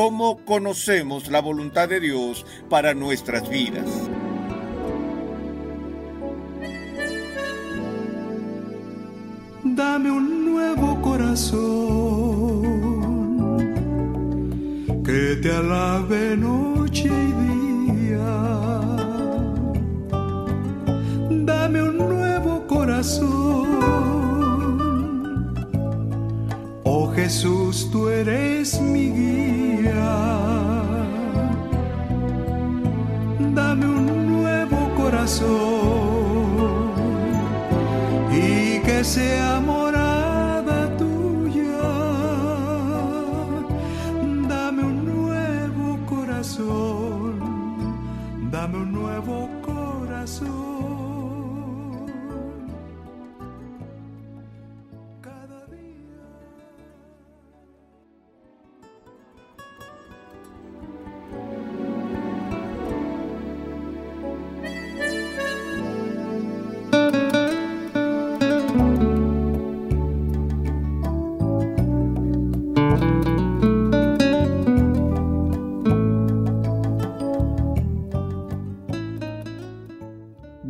cómo 0.00 0.44
conocemos 0.44 1.28
la 1.28 1.40
voluntad 1.40 1.88
de 1.88 1.98
Dios 1.98 2.46
para 2.70 2.94
nuestras 2.94 3.48
vidas. 3.48 4.08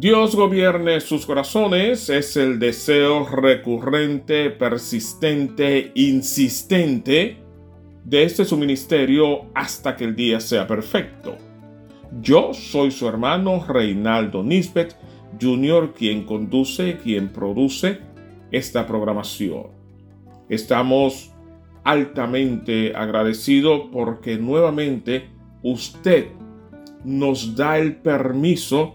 Dios 0.08 0.34
gobierne 0.34 1.02
sus 1.02 1.26
corazones 1.26 2.08
es 2.08 2.34
el 2.38 2.58
deseo 2.58 3.28
recurrente, 3.28 4.48
persistente, 4.48 5.92
insistente 5.94 7.36
de 8.06 8.22
este 8.22 8.46
su 8.46 8.56
ministerio 8.56 9.50
hasta 9.54 9.96
que 9.96 10.04
el 10.04 10.16
día 10.16 10.40
sea 10.40 10.66
perfecto. 10.66 11.36
Yo 12.22 12.54
soy 12.54 12.90
su 12.90 13.06
hermano 13.06 13.62
Reinaldo 13.68 14.42
Nisbet 14.42 14.96
Jr., 15.38 15.92
quien 15.92 16.24
conduce, 16.24 16.96
quien 16.96 17.28
produce 17.28 17.98
esta 18.50 18.86
programación. 18.86 19.66
Estamos 20.48 21.34
altamente 21.84 22.96
agradecidos 22.96 23.90
porque 23.92 24.38
nuevamente 24.38 25.28
usted 25.62 26.28
nos 27.04 27.54
da 27.54 27.76
el 27.76 27.96
permiso 27.96 28.94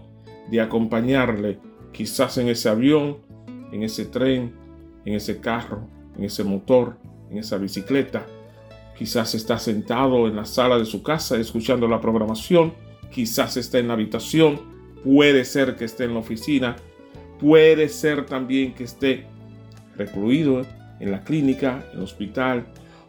de 0.50 0.60
acompañarle, 0.60 1.58
quizás 1.92 2.38
en 2.38 2.48
ese 2.48 2.68
avión, 2.68 3.18
en 3.72 3.82
ese 3.82 4.04
tren, 4.04 4.52
en 5.04 5.14
ese 5.14 5.40
carro, 5.40 5.88
en 6.16 6.24
ese 6.24 6.44
motor, 6.44 6.96
en 7.30 7.38
esa 7.38 7.58
bicicleta. 7.58 8.26
Quizás 8.96 9.34
está 9.34 9.58
sentado 9.58 10.28
en 10.28 10.36
la 10.36 10.44
sala 10.44 10.78
de 10.78 10.84
su 10.84 11.02
casa 11.02 11.36
escuchando 11.36 11.88
la 11.88 12.00
programación, 12.00 12.72
quizás 13.10 13.56
está 13.56 13.78
en 13.78 13.88
la 13.88 13.94
habitación, 13.94 14.60
puede 15.02 15.44
ser 15.44 15.76
que 15.76 15.84
esté 15.84 16.04
en 16.04 16.14
la 16.14 16.20
oficina, 16.20 16.76
puede 17.40 17.88
ser 17.88 18.26
también 18.26 18.74
que 18.74 18.84
esté 18.84 19.26
recluido 19.96 20.64
en 21.00 21.10
la 21.10 21.22
clínica, 21.22 21.84
en 21.92 21.98
el 21.98 22.04
hospital, 22.04 22.66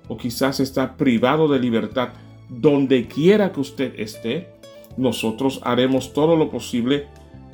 o 0.07 0.17
quizás 0.17 0.59
está 0.59 0.97
privado 0.97 1.47
de 1.47 1.59
libertad. 1.59 2.09
Donde 2.49 3.07
quiera 3.07 3.51
que 3.51 3.59
usted 3.59 3.93
esté, 3.99 4.49
nosotros 4.97 5.61
haremos 5.63 6.13
todo 6.13 6.35
lo 6.35 6.49
posible 6.49 7.07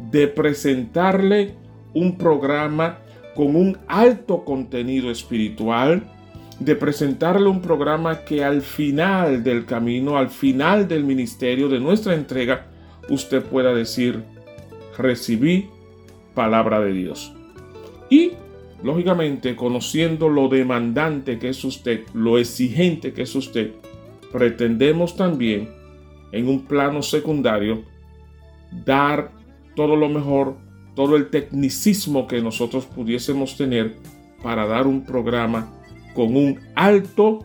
de 0.10 0.28
presentarle 0.28 1.54
un 1.94 2.18
programa 2.18 3.00
con 3.36 3.56
un 3.56 3.78
alto 3.88 4.44
contenido 4.44 5.12
espiritual, 5.12 6.04
de 6.60 6.76
presentarle 6.76 7.48
un 7.48 7.62
programa 7.62 8.24
que 8.24 8.44
al 8.44 8.62
final 8.62 9.44
del 9.44 9.66
camino, 9.66 10.18
al 10.18 10.30
final 10.30 10.88
del 10.88 11.04
ministerio, 11.04 11.70
de 11.70 11.80
nuestra 11.80 12.14
entrega, 12.14 12.68
usted 13.10 13.44
pueda 13.44 13.74
decir, 13.74 14.24
recibí 14.98 15.70
palabra 16.34 16.80
de 16.82 16.94
Dios. 16.94 17.34
Y, 18.10 18.34
lógicamente, 18.84 19.56
conociendo 19.56 20.30
lo 20.30 20.50
demandante 20.50 21.40
que 21.40 21.50
es 21.50 21.64
usted, 21.64 22.02
lo 22.14 22.38
exigente 22.38 23.14
que 23.14 23.24
es 23.24 23.34
usted, 23.36 23.72
pretendemos 24.32 25.16
también, 25.16 25.70
en 26.32 26.48
un 26.48 26.66
plano 26.66 27.02
secundario, 27.02 27.84
dar 28.86 29.32
todo 29.76 29.96
lo 29.96 30.10
mejor, 30.10 30.58
todo 30.96 31.16
el 31.16 31.30
tecnicismo 31.30 32.28
que 32.28 32.42
nosotros 32.42 32.86
pudiésemos 32.86 33.58
tener 33.58 33.96
para 34.44 34.66
dar 34.66 34.88
un 34.88 35.06
programa 35.06 35.72
con 36.14 36.36
un 36.36 36.60
alto 36.76 37.40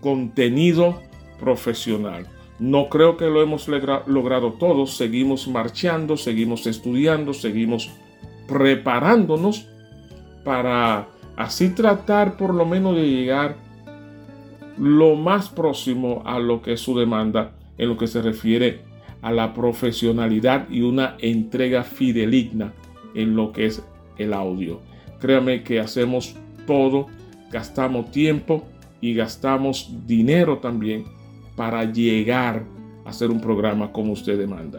contenido 0.00 1.00
profesional. 1.38 2.26
No 2.58 2.88
creo 2.88 3.16
que 3.16 3.26
lo 3.26 3.42
hemos 3.42 3.68
logrado 3.68 4.54
todos, 4.54 4.96
seguimos 4.96 5.46
marchando, 5.46 6.16
seguimos 6.16 6.66
estudiando, 6.66 7.34
seguimos 7.34 7.90
preparándonos 8.48 9.68
para 10.44 11.08
así 11.36 11.70
tratar 11.70 12.36
por 12.36 12.54
lo 12.54 12.64
menos 12.64 12.96
de 12.96 13.08
llegar 13.08 13.56
lo 14.78 15.16
más 15.16 15.48
próximo 15.48 16.22
a 16.24 16.38
lo 16.38 16.62
que 16.62 16.74
es 16.74 16.80
su 16.80 16.98
demanda 16.98 17.52
en 17.78 17.88
lo 17.88 17.96
que 17.96 18.06
se 18.06 18.22
refiere 18.22 18.85
a 19.26 19.32
la 19.32 19.52
profesionalidad 19.52 20.70
y 20.70 20.82
una 20.82 21.16
entrega 21.18 21.82
fideligna 21.82 22.72
en 23.12 23.34
lo 23.34 23.50
que 23.50 23.66
es 23.66 23.82
el 24.18 24.32
audio. 24.32 24.78
Créame 25.18 25.64
que 25.64 25.80
hacemos 25.80 26.36
todo, 26.64 27.08
gastamos 27.50 28.12
tiempo 28.12 28.62
y 29.00 29.14
gastamos 29.14 29.92
dinero 30.06 30.58
también 30.58 31.06
para 31.56 31.90
llegar 31.90 32.62
a 33.04 33.08
hacer 33.08 33.32
un 33.32 33.40
programa 33.40 33.90
como 33.90 34.12
usted 34.12 34.38
demanda. 34.38 34.78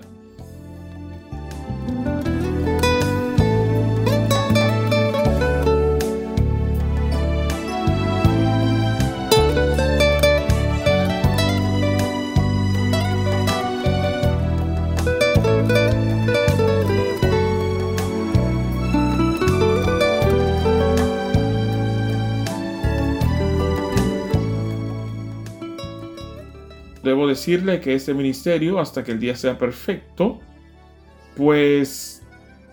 Decirle 27.48 27.80
que 27.80 27.94
este 27.94 28.14
ministerio, 28.14 28.78
hasta 28.78 29.06
que 29.06 29.14
el 29.14 29.22
día 29.22 29.34
sea 29.34 29.58
perfecto, 29.58 30.42
pues 31.38 32.22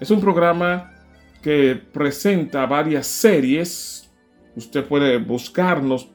es 0.00 0.10
un 0.10 0.20
programa 0.20 0.92
que 1.40 1.76
presenta 1.76 2.66
varias 2.66 3.06
series. 3.06 4.12
Usted 4.56 4.84
puede 4.84 5.18
buscarnos 5.18 6.10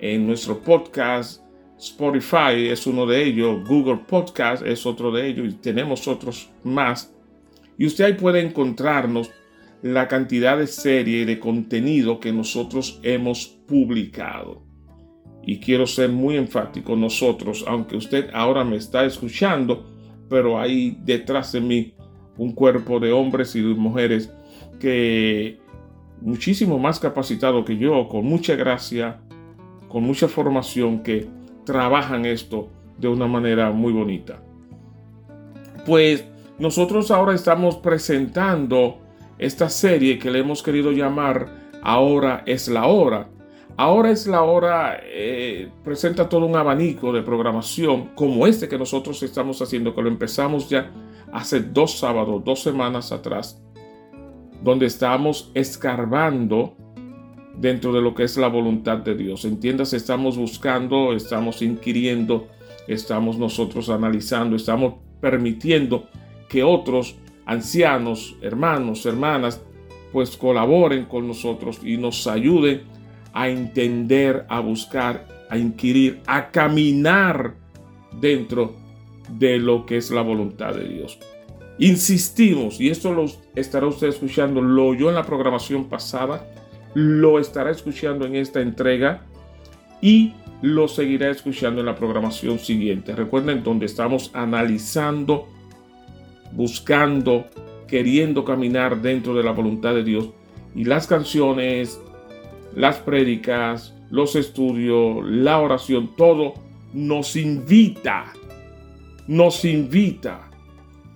en 0.00 0.26
nuestro 0.26 0.58
podcast. 0.58 1.42
Spotify 1.78 2.70
es 2.70 2.88
uno 2.88 3.06
de 3.06 3.22
ellos, 3.22 3.64
Google 3.68 4.00
Podcast 4.08 4.66
es 4.66 4.84
otro 4.84 5.12
de 5.12 5.28
ellos 5.28 5.54
y 5.54 5.56
tenemos 5.58 6.08
otros 6.08 6.50
más. 6.64 7.14
Y 7.78 7.86
usted 7.86 8.04
ahí 8.04 8.14
puede 8.14 8.40
encontrarnos 8.40 9.30
la 9.82 10.08
cantidad 10.08 10.58
de 10.58 10.66
serie 10.66 11.24
de 11.24 11.38
contenido 11.38 12.18
que 12.18 12.32
nosotros 12.32 12.98
hemos 13.04 13.46
publicado 13.46 14.71
y 15.44 15.58
quiero 15.58 15.86
ser 15.86 16.10
muy 16.10 16.36
enfático, 16.36 16.96
nosotros, 16.96 17.64
aunque 17.66 17.96
usted 17.96 18.30
ahora 18.32 18.64
me 18.64 18.76
está 18.76 19.04
escuchando, 19.04 19.84
pero 20.28 20.60
hay 20.60 20.98
detrás 21.04 21.52
de 21.52 21.60
mí 21.60 21.94
un 22.38 22.52
cuerpo 22.52 23.00
de 23.00 23.12
hombres 23.12 23.54
y 23.56 23.60
de 23.60 23.74
mujeres 23.74 24.32
que 24.78 25.58
muchísimo 26.20 26.78
más 26.78 27.00
capacitado 27.00 27.64
que 27.64 27.76
yo, 27.76 28.08
con 28.08 28.24
mucha 28.24 28.54
gracia, 28.54 29.20
con 29.88 30.04
mucha 30.04 30.28
formación, 30.28 31.02
que 31.02 31.26
trabajan 31.64 32.24
esto 32.24 32.70
de 32.98 33.08
una 33.08 33.26
manera 33.26 33.70
muy 33.72 33.92
bonita. 33.92 34.40
Pues 35.84 36.24
nosotros 36.58 37.10
ahora 37.10 37.34
estamos 37.34 37.76
presentando 37.76 39.00
esta 39.38 39.68
serie 39.68 40.18
que 40.18 40.30
le 40.30 40.38
hemos 40.38 40.62
querido 40.62 40.92
llamar 40.92 41.62
Ahora 41.82 42.44
es 42.46 42.68
la 42.68 42.86
hora 42.86 43.28
Ahora 43.76 44.10
es 44.10 44.26
la 44.26 44.42
hora, 44.42 45.00
eh, 45.02 45.70
presenta 45.82 46.28
todo 46.28 46.44
un 46.44 46.56
abanico 46.56 47.12
de 47.12 47.22
programación 47.22 48.10
como 48.14 48.46
este 48.46 48.68
que 48.68 48.78
nosotros 48.78 49.22
estamos 49.22 49.62
haciendo, 49.62 49.94
que 49.94 50.02
lo 50.02 50.08
empezamos 50.08 50.68
ya 50.68 50.90
hace 51.32 51.60
dos 51.60 51.98
sábados, 51.98 52.44
dos 52.44 52.62
semanas 52.62 53.12
atrás, 53.12 53.62
donde 54.62 54.86
estamos 54.86 55.50
escarbando 55.54 56.76
dentro 57.56 57.92
de 57.92 58.02
lo 58.02 58.14
que 58.14 58.24
es 58.24 58.36
la 58.36 58.48
voluntad 58.48 58.98
de 58.98 59.14
Dios. 59.14 59.44
Entiendas, 59.46 59.94
estamos 59.94 60.36
buscando, 60.36 61.14
estamos 61.14 61.62
inquiriendo, 61.62 62.48
estamos 62.86 63.38
nosotros 63.38 63.88
analizando, 63.88 64.54
estamos 64.54 64.94
permitiendo 65.20 66.08
que 66.48 66.62
otros 66.62 67.16
ancianos, 67.46 68.36
hermanos, 68.42 69.06
hermanas, 69.06 69.62
pues 70.12 70.36
colaboren 70.36 71.06
con 71.06 71.26
nosotros 71.26 71.80
y 71.82 71.96
nos 71.96 72.26
ayuden 72.26 72.82
a 73.32 73.48
entender, 73.48 74.44
a 74.48 74.60
buscar, 74.60 75.26
a 75.48 75.58
inquirir, 75.58 76.20
a 76.26 76.50
caminar 76.50 77.54
dentro 78.20 78.74
de 79.38 79.58
lo 79.58 79.86
que 79.86 79.96
es 79.96 80.10
la 80.10 80.22
voluntad 80.22 80.74
de 80.74 80.88
Dios. 80.88 81.18
Insistimos, 81.78 82.80
y 82.80 82.90
esto 82.90 83.12
lo 83.12 83.24
estará 83.54 83.86
usted 83.86 84.08
escuchando, 84.08 84.60
lo 84.60 84.86
oyó 84.86 85.08
en 85.08 85.14
la 85.14 85.24
programación 85.24 85.88
pasada, 85.88 86.46
lo 86.94 87.38
estará 87.38 87.70
escuchando 87.70 88.26
en 88.26 88.36
esta 88.36 88.60
entrega 88.60 89.22
y 90.00 90.34
lo 90.60 90.86
seguirá 90.86 91.30
escuchando 91.30 91.80
en 91.80 91.86
la 91.86 91.96
programación 91.96 92.58
siguiente. 92.58 93.16
Recuerden 93.16 93.64
donde 93.64 93.86
estamos 93.86 94.30
analizando, 94.34 95.48
buscando, 96.52 97.46
queriendo 97.88 98.44
caminar 98.44 99.00
dentro 99.00 99.34
de 99.34 99.42
la 99.42 99.52
voluntad 99.52 99.94
de 99.94 100.04
Dios 100.04 100.30
y 100.74 100.84
las 100.84 101.06
canciones, 101.06 102.00
las 102.74 102.98
prédicas, 102.98 103.94
los 104.10 104.36
estudios, 104.36 105.24
la 105.24 105.58
oración, 105.58 106.14
todo 106.16 106.54
nos 106.92 107.36
invita, 107.36 108.32
nos 109.26 109.64
invita 109.64 110.50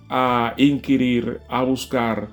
a 0.09 0.53
inquirir, 0.57 1.41
a 1.49 1.63
buscar, 1.63 2.29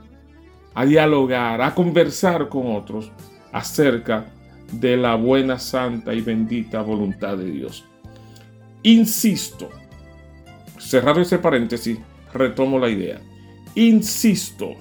a 0.75 0.85
dialogar, 0.85 1.61
a 1.61 1.75
conversar 1.75 2.49
con 2.49 2.75
otros 2.75 3.11
acerca 3.53 4.27
de 4.73 4.97
la 4.97 5.15
buena, 5.15 5.59
santa 5.59 6.15
y 6.15 6.21
bendita 6.21 6.83
voluntad 6.83 7.37
de 7.37 7.51
Dios. 7.51 7.85
Insisto, 8.83 9.69
cerrado 10.79 11.21
ese 11.21 11.39
paréntesis, 11.39 11.99
retomo 12.33 12.79
la 12.79 12.89
idea. 12.89 13.21
Insisto, 13.75 14.73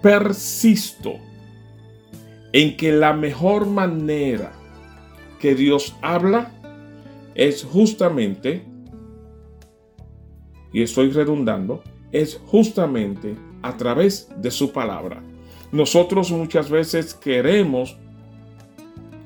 persisto 0.00 1.18
en 2.52 2.76
que 2.76 2.92
la 2.92 3.12
mejor 3.12 3.66
manera 3.66 4.52
que 5.38 5.54
Dios 5.54 5.96
habla 6.02 6.52
es 7.34 7.64
justamente, 7.64 8.62
y 10.72 10.82
estoy 10.82 11.10
redundando, 11.10 11.82
es 12.12 12.40
justamente 12.46 13.34
a 13.62 13.76
través 13.76 14.28
de 14.36 14.50
su 14.50 14.72
palabra. 14.72 15.22
Nosotros 15.72 16.30
muchas 16.30 16.68
veces 16.68 17.14
queremos, 17.14 17.96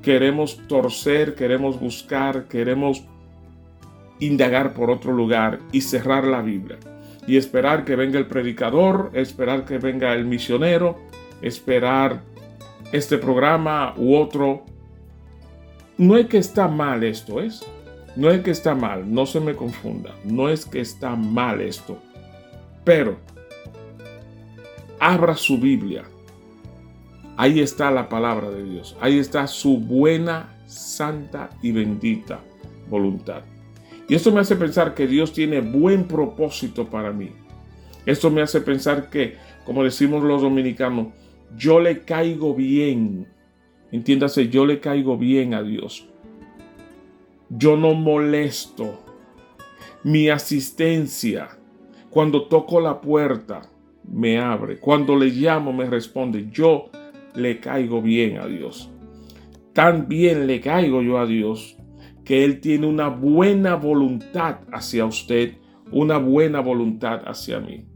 queremos 0.03 0.61
torcer, 0.69 1.35
queremos 1.35 1.81
buscar, 1.81 2.47
queremos 2.47 3.03
indagar 4.21 4.73
por 4.73 4.91
otro 4.91 5.13
lugar 5.13 5.59
y 5.73 5.81
cerrar 5.81 6.25
la 6.25 6.43
Biblia. 6.43 6.79
Y 7.27 7.37
esperar 7.37 7.85
que 7.85 7.97
venga 7.97 8.21
el 8.21 8.27
predicador, 8.27 9.11
esperar 9.15 9.65
que 9.65 9.79
venga 9.79 10.15
el 10.15 10.25
misionero, 10.25 10.97
esperar 11.43 12.23
este 12.93 13.19
programa 13.19 13.95
u 13.97 14.17
otro. 14.17 14.65
No 15.99 16.17
es 16.17 16.27
que 16.27 16.39
está 16.39 16.69
mal 16.69 17.05
esto, 17.05 17.41
es. 17.41 17.65
No 18.17 18.31
es 18.31 18.43
que 18.43 18.51
está 18.51 18.75
mal, 18.75 19.13
no 19.13 19.27
se 19.27 19.41
me 19.41 19.55
confunda. 19.55 20.15
No 20.25 20.49
es 20.49 20.65
que 20.65 20.81
está 20.81 21.17
mal 21.17 21.61
esto. 21.61 21.99
Pero 22.85 23.19
abra 24.99 25.37
su 25.37 25.59
Biblia. 25.59 26.05
Ahí 27.37 27.61
está 27.61 27.91
la 27.91 28.09
palabra 28.09 28.51
de 28.51 28.65
Dios. 28.65 28.97
Ahí 29.01 29.19
está 29.19 29.47
su 29.47 29.79
buena, 29.79 30.57
santa 30.67 31.51
y 31.63 31.73
bendita 31.73 32.41
voluntad. 32.89 33.43
Y 34.09 34.15
esto 34.15 34.33
me 34.33 34.41
hace 34.41 34.57
pensar 34.57 34.95
que 34.95 35.07
Dios 35.07 35.33
tiene 35.33 35.61
buen 35.61 36.05
propósito 36.05 36.87
para 36.87 37.13
mí. 37.13 37.31
Esto 38.07 38.31
me 38.31 38.41
hace 38.41 38.61
pensar 38.61 39.11
que, 39.11 39.37
como 39.65 39.83
decimos 39.83 40.23
los 40.23 40.43
dominicanos, 40.43 41.09
yo 41.55 41.81
le 41.81 42.05
caigo 42.05 42.55
bien. 42.55 43.29
Entiéndase, 43.93 44.49
yo 44.49 44.67
le 44.67 44.81
caigo 44.81 45.17
bien 45.17 45.55
a 45.55 45.63
Dios. 45.63 46.09
Yo 47.49 47.77
no 47.77 47.95
molesto. 47.95 49.03
Mi 50.03 50.29
asistencia, 50.29 51.49
cuando 52.11 52.47
toco 52.47 52.81
la 52.81 53.01
puerta, 53.01 53.71
me 54.11 54.39
abre. 54.39 54.79
Cuando 54.79 55.17
le 55.17 55.27
llamo, 55.27 55.73
me 55.73 55.87
responde. 55.87 56.49
Yo 56.51 56.91
le 57.35 57.61
caigo 57.61 58.03
bien 58.03 58.39
a 58.39 58.47
Dios. 58.47 58.91
Tan 59.73 60.09
bien 60.09 60.47
le 60.47 60.61
caigo 60.61 61.03
yo 61.03 61.19
a 61.19 61.27
Dios 61.27 61.77
que 62.25 62.45
Él 62.45 62.61
tiene 62.61 62.87
una 62.87 63.09
buena 63.09 63.77
voluntad 63.77 64.61
hacia 64.73 65.07
usted, 65.07 65.59
una 65.93 66.19
buena 66.19 66.61
voluntad 66.61 67.23
hacia 67.25 67.61
mí. 67.61 67.87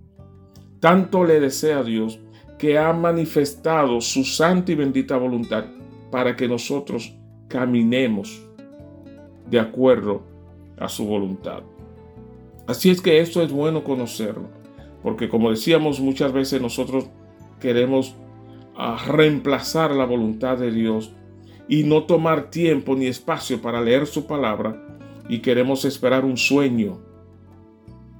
Tanto 0.79 1.25
le 1.25 1.41
desea 1.41 1.79
a 1.79 1.83
Dios 1.83 2.21
que 2.61 2.77
ha 2.77 2.93
manifestado 2.93 4.03
su 4.03 4.23
santa 4.23 4.73
y 4.73 4.75
bendita 4.75 5.17
voluntad 5.17 5.65
para 6.11 6.37
que 6.37 6.47
nosotros 6.47 7.15
caminemos 7.49 8.43
de 9.49 9.59
acuerdo 9.59 10.23
a 10.77 10.87
su 10.87 11.07
voluntad. 11.07 11.63
Así 12.67 12.91
es 12.91 13.01
que 13.01 13.21
esto 13.21 13.43
es 13.43 13.51
bueno 13.51 13.83
conocerlo, 13.83 14.51
porque 15.03 15.31
como 15.31 15.51
decíamos 15.51 16.01
muchas 16.01 16.35
veces 16.35 16.61
nosotros 16.61 17.07
queremos 17.61 18.15
ah, 18.77 19.03
reemplazar 19.09 19.93
la 19.93 20.05
voluntad 20.05 20.59
de 20.59 20.71
Dios 20.71 21.15
y 21.67 21.85
no 21.85 22.05
tomar 22.05 22.51
tiempo 22.51 22.95
ni 22.95 23.07
espacio 23.07 23.63
para 23.63 23.81
leer 23.81 24.07
su 24.07 24.27
palabra 24.27 25.01
y 25.31 25.39
queremos 25.39 25.87
esperar 25.87 26.27
un 26.27 26.37
sueño. 26.37 27.01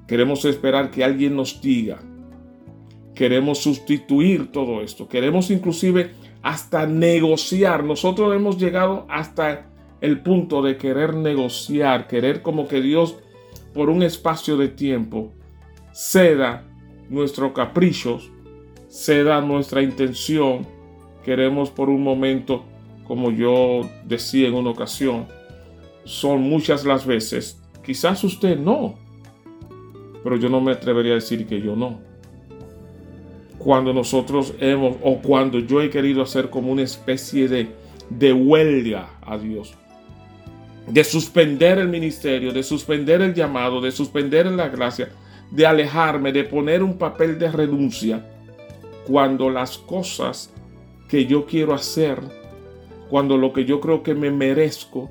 Queremos 0.09 0.47
esperar 0.47 0.91
que 0.91 1.05
alguien 1.05 1.37
nos 1.37 1.61
diga, 1.61 2.03
Queremos 3.21 3.59
sustituir 3.59 4.51
todo 4.51 4.81
esto. 4.81 5.07
Queremos 5.07 5.51
inclusive 5.51 6.13
hasta 6.41 6.87
negociar. 6.87 7.85
Nosotros 7.85 8.35
hemos 8.35 8.57
llegado 8.57 9.05
hasta 9.11 9.67
el 10.01 10.23
punto 10.23 10.63
de 10.63 10.79
querer 10.79 11.15
negociar, 11.15 12.09
querer 12.09 12.41
como 12.41 12.67
que 12.67 12.81
Dios 12.81 13.19
por 13.75 13.91
un 13.91 14.03
espacio 14.03 14.57
de 14.57 14.69
tiempo 14.69 15.35
ceda 15.93 16.65
nuestros 17.11 17.53
caprichos, 17.53 18.31
ceda 18.89 19.43
nuestra 19.43 19.83
intención. 19.83 20.67
Queremos 21.23 21.69
por 21.69 21.91
un 21.91 22.03
momento, 22.03 22.65
como 23.07 23.31
yo 23.31 23.83
decía 24.07 24.49
en 24.49 24.55
una 24.55 24.71
ocasión, 24.71 25.27
son 26.05 26.41
muchas 26.41 26.87
las 26.87 27.05
veces, 27.05 27.61
quizás 27.85 28.25
usted 28.25 28.59
no, 28.59 28.95
pero 30.25 30.39
yo 30.39 30.49
no 30.49 30.63
me 30.63 30.73
atrevería 30.73 31.13
a 31.13 31.17
decir 31.17 31.47
que 31.47 31.61
yo 31.61 31.77
no 31.77 32.09
cuando 33.61 33.93
nosotros 33.93 34.55
hemos 34.59 34.97
o 35.03 35.19
cuando 35.19 35.59
yo 35.59 35.83
he 35.83 35.91
querido 35.91 36.23
hacer 36.23 36.49
como 36.49 36.73
una 36.73 36.81
especie 36.81 37.47
de, 37.47 37.69
de 38.09 38.33
huelga 38.33 39.11
a 39.21 39.37
Dios. 39.37 39.75
De 40.87 41.05
suspender 41.05 41.79
el 41.79 41.89
ministerio, 41.89 42.55
de 42.55 42.63
suspender 42.63 43.21
el 43.21 43.35
llamado, 43.35 43.83
de 43.83 43.93
suspender 43.93 44.47
la 44.47 44.71
gracia, 44.71 45.11
de 45.51 45.67
alejarme, 45.67 46.33
de 46.33 46.45
poner 46.45 46.83
un 46.83 46.97
papel 46.97 47.39
de 47.39 47.53
renuncia. 47.53 48.27
Cuando 49.07 49.51
las 49.51 49.77
cosas 49.77 50.51
que 51.07 51.27
yo 51.27 51.45
quiero 51.45 51.75
hacer, 51.75 52.19
cuando 53.11 53.37
lo 53.37 53.53
que 53.53 53.67
yo 53.67 53.79
creo 53.79 54.03
que 54.03 54.15
me 54.15 54.31
merezco, 54.31 55.11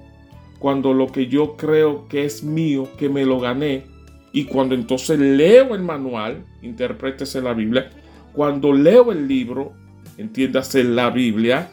cuando 0.58 0.92
lo 0.96 1.12
que 1.12 1.28
yo 1.28 1.56
creo 1.56 2.08
que 2.08 2.26
es 2.26 2.44
mío, 2.44 2.88
que 2.98 3.10
me 3.10 3.26
lo 3.26 3.40
gané, 3.40 3.86
y 4.34 4.46
cuando 4.46 4.74
entonces 4.74 5.20
leo 5.20 5.76
el 5.76 5.84
manual, 5.84 6.46
interprétese 6.64 7.42
la 7.44 7.54
Biblia, 7.54 7.92
cuando 8.40 8.72
leo 8.72 9.12
el 9.12 9.28
libro, 9.28 9.74
entiéndase 10.18 10.86
la 10.86 11.10
Biblia, 11.10 11.72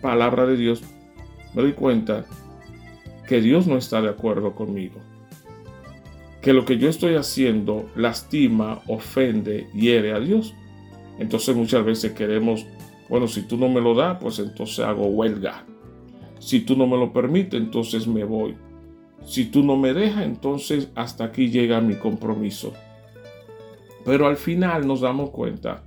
palabra 0.00 0.46
de 0.46 0.56
Dios, 0.56 0.82
me 1.52 1.60
doy 1.60 1.74
cuenta 1.74 2.24
que 3.28 3.42
Dios 3.42 3.66
no 3.66 3.76
está 3.76 4.00
de 4.00 4.08
acuerdo 4.08 4.54
conmigo. 4.54 4.98
Que 6.40 6.54
lo 6.54 6.64
que 6.64 6.78
yo 6.78 6.88
estoy 6.88 7.16
haciendo 7.16 7.90
lastima, 7.96 8.80
ofende, 8.86 9.68
hiere 9.74 10.14
a 10.14 10.18
Dios. 10.18 10.54
Entonces 11.18 11.54
muchas 11.54 11.84
veces 11.84 12.12
queremos, 12.12 12.66
bueno, 13.10 13.28
si 13.28 13.42
tú 13.42 13.58
no 13.58 13.68
me 13.68 13.82
lo 13.82 13.94
das, 13.94 14.16
pues 14.18 14.38
entonces 14.38 14.78
hago 14.78 15.08
huelga. 15.08 15.66
Si 16.38 16.60
tú 16.60 16.76
no 16.76 16.86
me 16.86 16.96
lo 16.96 17.12
permites, 17.12 17.60
entonces 17.60 18.06
me 18.06 18.24
voy. 18.24 18.56
Si 19.26 19.44
tú 19.44 19.62
no 19.62 19.76
me 19.76 19.92
dejas, 19.92 20.24
entonces 20.24 20.88
hasta 20.94 21.24
aquí 21.24 21.50
llega 21.50 21.82
mi 21.82 21.96
compromiso. 21.96 22.72
Pero 24.02 24.26
al 24.26 24.38
final 24.38 24.86
nos 24.86 25.02
damos 25.02 25.28
cuenta 25.28 25.82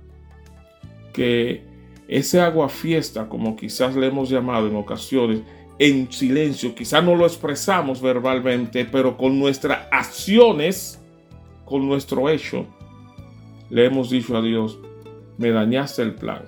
que 1.12 1.62
ese 2.08 2.40
agua 2.40 2.68
fiesta, 2.68 3.28
como 3.28 3.56
quizás 3.56 3.94
le 3.94 4.06
hemos 4.06 4.28
llamado 4.28 4.66
en 4.66 4.76
ocasiones, 4.76 5.42
en 5.78 6.12
silencio, 6.12 6.74
quizás 6.74 7.02
no 7.02 7.14
lo 7.14 7.24
expresamos 7.24 8.02
verbalmente, 8.02 8.84
pero 8.84 9.16
con 9.16 9.38
nuestras 9.38 9.86
acciones, 9.90 11.00
con 11.64 11.86
nuestro 11.88 12.28
hecho, 12.28 12.66
le 13.70 13.86
hemos 13.86 14.10
dicho 14.10 14.36
a 14.36 14.42
Dios, 14.42 14.78
me 15.38 15.50
dañaste 15.50 16.02
el 16.02 16.14
plan, 16.14 16.44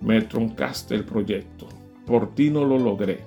me 0.00 0.20
truncaste 0.22 0.94
el 0.94 1.04
proyecto, 1.04 1.68
por 2.06 2.34
ti 2.34 2.50
no 2.50 2.64
lo 2.64 2.78
logré. 2.78 3.18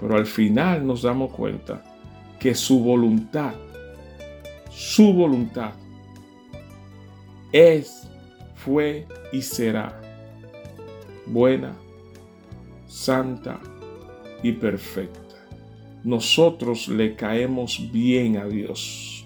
Pero 0.00 0.16
al 0.16 0.26
final 0.26 0.86
nos 0.86 1.02
damos 1.02 1.32
cuenta 1.32 1.82
que 2.40 2.54
su 2.54 2.80
voluntad, 2.80 3.54
su 4.70 5.12
voluntad 5.12 5.72
es, 7.52 8.10
fue 8.66 9.06
y 9.32 9.42
será 9.42 10.00
buena, 11.24 11.76
santa 12.88 13.60
y 14.42 14.52
perfecta. 14.52 15.20
Nosotros 16.02 16.88
le 16.88 17.14
caemos 17.14 17.88
bien 17.92 18.36
a 18.36 18.44
Dios. 18.46 19.24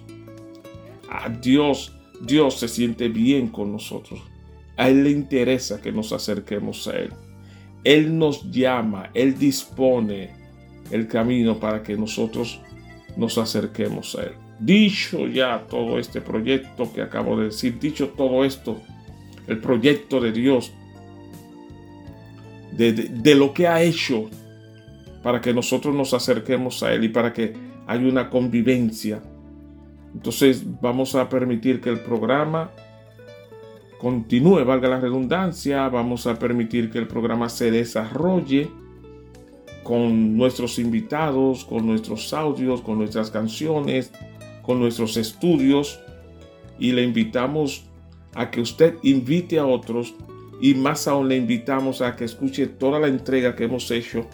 A 1.11 1.31
Dios, 1.31 1.97
Dios 2.21 2.59
se 2.59 2.69
siente 2.69 3.09
bien 3.09 3.49
con 3.49 3.73
nosotros. 3.73 4.21
A 4.77 4.91
Él 4.91 5.05
le 5.05 5.11
interesa 5.11 5.81
que 5.81 5.91
nos 5.91 6.13
acerquemos 6.13 6.87
a 6.87 6.99
Él. 6.99 7.11
Él 7.83 8.19
nos 8.19 8.51
llama, 8.51 9.11
Él 9.15 9.39
dispone 9.39 10.35
el 10.91 11.09
camino 11.09 11.59
para 11.59 11.83
que 11.83 11.97
nosotros 11.97 12.61
nos 13.17 13.39
acerquemos 13.39 14.17
a 14.17 14.25
Él. 14.25 14.35
Dicho 14.59 15.27
ya 15.27 15.67
todo 15.67 15.99
este 15.99 16.21
proyecto 16.21 16.93
que 16.93 17.01
acabo 17.01 17.39
de 17.39 17.47
decir, 17.47 17.79
dicho 17.79 18.11
todo 18.11 18.45
esto, 18.45 18.83
el 19.47 19.59
proyecto 19.59 20.21
de 20.21 20.33
Dios, 20.33 20.73
de, 22.73 23.35
lo 23.35 23.53
que 23.53 23.67
ha 23.67 23.83
hecho 23.83 24.31
para 25.23 25.41
que 25.41 25.53
nosotros 25.53 25.95
nos 25.95 26.15
acerquemos 26.15 26.83
a 26.83 26.95
Él 26.95 27.05
y 27.05 27.09
para 27.09 27.33
que 27.33 27.53
haya 27.87 28.07
una 28.07 28.31
convivencia. 28.31 29.23
Entonces 30.15 30.65
vamos 30.81 31.15
a 31.15 31.29
permitir 31.29 31.81
que 31.81 31.91
el 31.91 32.01
programa 32.01 32.71
continúe, 33.99 34.65
valga 34.65 34.89
la 34.89 35.01
redundancia, 35.01 35.89
vamos 35.89 36.27
a 36.27 36.39
permitir 36.39 36.91
que 36.91 36.99
el 36.99 37.07
programa 37.07 37.49
se 37.49 37.71
desarrolle 37.71 38.71
con 39.83 40.37
nuestros 40.37 40.79
invitados, 40.79 41.65
con 41.65 41.87
nuestros 41.87 42.33
audios, 42.33 42.81
con 42.81 42.99
nuestras 42.99 43.31
canciones, 43.31 44.11
con 44.63 44.81
nuestros 44.81 45.17
estudios 45.17 46.01
y 46.79 46.93
le 46.93 47.03
invitamos 47.03 47.85
a 48.35 48.51
que 48.51 48.61
usted 48.61 48.97
invite 49.03 49.59
a 49.59 49.67
otros 49.67 50.15
y 50.61 50.75
más 50.75 51.09
aún 51.09 51.29
le 51.29 51.37
invitamos 51.37 52.03
a 52.03 52.17
que 52.17 52.25
escuche 52.25 52.67
toda 52.67 53.01
la 53.01 53.09
entrega 53.09 53.57
que 53.57 53.65
hemos 53.65 53.91
hecho, 53.91 54.27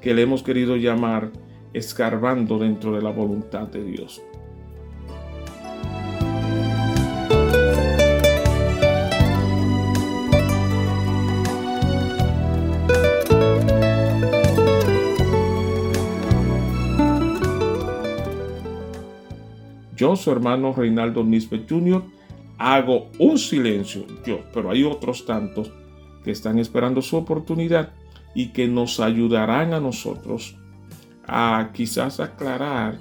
que 0.00 0.14
le 0.14 0.22
hemos 0.22 0.42
querido 0.42 0.76
llamar 0.76 1.30
escarbando 1.72 2.58
dentro 2.58 2.94
de 2.94 3.02
la 3.02 3.10
voluntad 3.10 3.68
de 3.68 3.84
Dios. 3.84 4.22
Yo, 19.96 20.14
su 20.14 20.30
hermano 20.30 20.74
Reinaldo 20.74 21.24
Nisbet 21.24 21.66
Jr., 21.68 22.15
hago 22.58 23.10
un 23.18 23.38
silencio, 23.38 24.06
yo, 24.24 24.40
pero 24.52 24.70
hay 24.70 24.84
otros 24.84 25.26
tantos 25.26 25.70
que 26.24 26.30
están 26.30 26.58
esperando 26.58 27.02
su 27.02 27.16
oportunidad 27.16 27.92
y 28.34 28.48
que 28.48 28.68
nos 28.68 29.00
ayudarán 29.00 29.72
a 29.74 29.80
nosotros 29.80 30.56
a 31.26 31.70
quizás 31.72 32.20
aclarar 32.20 32.98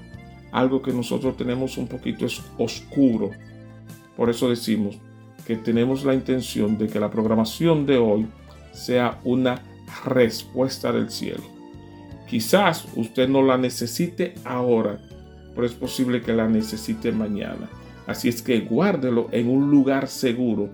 algo 0.51 0.81
que 0.81 0.93
nosotros 0.93 1.35
tenemos 1.35 1.77
un 1.77 1.87
poquito 1.87 2.25
oscuro. 2.57 3.31
Por 4.15 4.29
eso 4.29 4.49
decimos 4.49 4.97
que 5.45 5.57
tenemos 5.57 6.05
la 6.05 6.13
intención 6.13 6.77
de 6.77 6.87
que 6.87 6.99
la 6.99 7.11
programación 7.11 7.85
de 7.85 7.97
hoy 7.97 8.27
sea 8.71 9.19
una 9.23 9.61
respuesta 10.05 10.91
del 10.91 11.09
cielo. 11.09 11.43
Quizás 12.27 12.87
usted 12.95 13.27
no 13.29 13.43
la 13.43 13.57
necesite 13.57 14.35
ahora, 14.43 14.99
pero 15.53 15.67
es 15.67 15.73
posible 15.73 16.21
que 16.21 16.33
la 16.33 16.47
necesite 16.47 17.11
mañana. 17.11 17.69
Así 18.07 18.29
es 18.29 18.41
que 18.41 18.59
guárdelo 18.61 19.27
en 19.31 19.49
un 19.49 19.71
lugar 19.71 20.07
seguro 20.07 20.69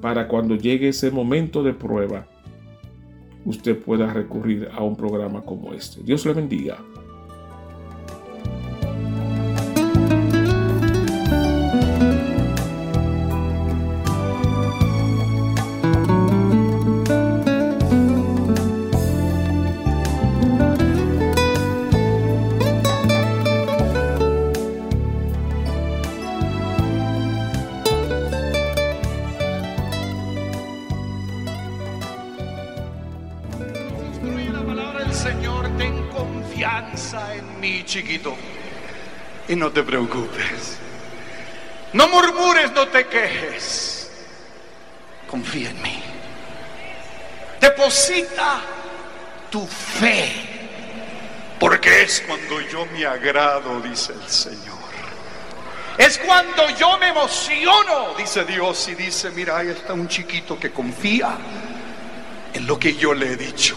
para 0.00 0.28
cuando 0.28 0.56
llegue 0.56 0.88
ese 0.88 1.10
momento 1.10 1.62
de 1.62 1.74
prueba, 1.74 2.26
usted 3.44 3.78
pueda 3.78 4.12
recurrir 4.12 4.68
a 4.72 4.82
un 4.82 4.96
programa 4.96 5.42
como 5.42 5.74
este. 5.74 6.02
Dios 6.02 6.24
le 6.24 6.32
bendiga. 6.32 6.78
Y 39.50 39.56
no 39.56 39.72
te 39.72 39.82
preocupes. 39.82 40.78
No 41.92 42.06
murmures, 42.06 42.70
no 42.70 42.86
te 42.86 43.08
quejes. 43.08 44.08
Confía 45.28 45.70
en 45.70 45.82
mí. 45.82 46.00
Deposita 47.60 48.60
tu 49.50 49.66
fe. 49.66 50.30
Porque 51.58 52.02
es 52.02 52.22
cuando 52.28 52.60
yo 52.60 52.86
me 52.86 53.04
agrado, 53.04 53.80
dice 53.80 54.12
el 54.12 54.28
Señor. 54.28 54.78
Es 55.98 56.16
cuando 56.18 56.70
yo 56.76 56.96
me 56.98 57.08
emociono, 57.08 58.14
dice 58.16 58.44
Dios, 58.44 58.86
y 58.86 58.94
dice, 58.94 59.30
mira, 59.32 59.58
ahí 59.58 59.68
está 59.70 59.94
un 59.94 60.06
chiquito 60.06 60.60
que 60.60 60.70
confía 60.70 61.36
en 62.54 62.66
lo 62.68 62.78
que 62.78 62.94
yo 62.94 63.12
le 63.14 63.32
he 63.32 63.36
dicho 63.36 63.76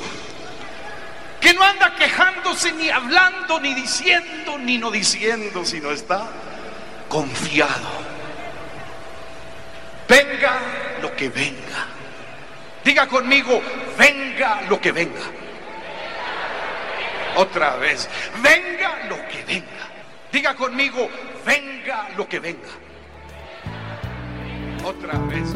que 1.44 1.54
no 1.54 1.62
anda 1.62 1.94
quejándose 1.96 2.72
ni 2.72 2.90
hablando, 2.90 3.60
ni 3.60 3.74
diciendo, 3.74 4.58
ni 4.58 4.78
no 4.78 4.90
diciendo, 4.90 5.66
sino 5.66 5.92
está 5.92 6.26
confiado. 7.10 7.90
Venga 10.08 10.58
lo 11.02 11.14
que 11.18 11.28
venga. 11.28 11.88
Diga 12.86 13.08
conmigo, 13.08 13.62
venga 13.98 14.62
lo 14.70 14.80
que 14.80 14.94
venga. 14.94 15.22
Otra 17.36 17.76
vez, 17.76 18.08
venga 18.42 19.04
lo 19.10 19.18
que 19.28 19.44
venga. 19.44 19.90
Diga 20.32 20.56
conmigo, 20.56 21.10
venga 21.46 22.08
lo 22.16 22.26
que 22.30 22.40
venga. 22.40 22.70
Otra 24.86 25.18
vez, 25.20 25.50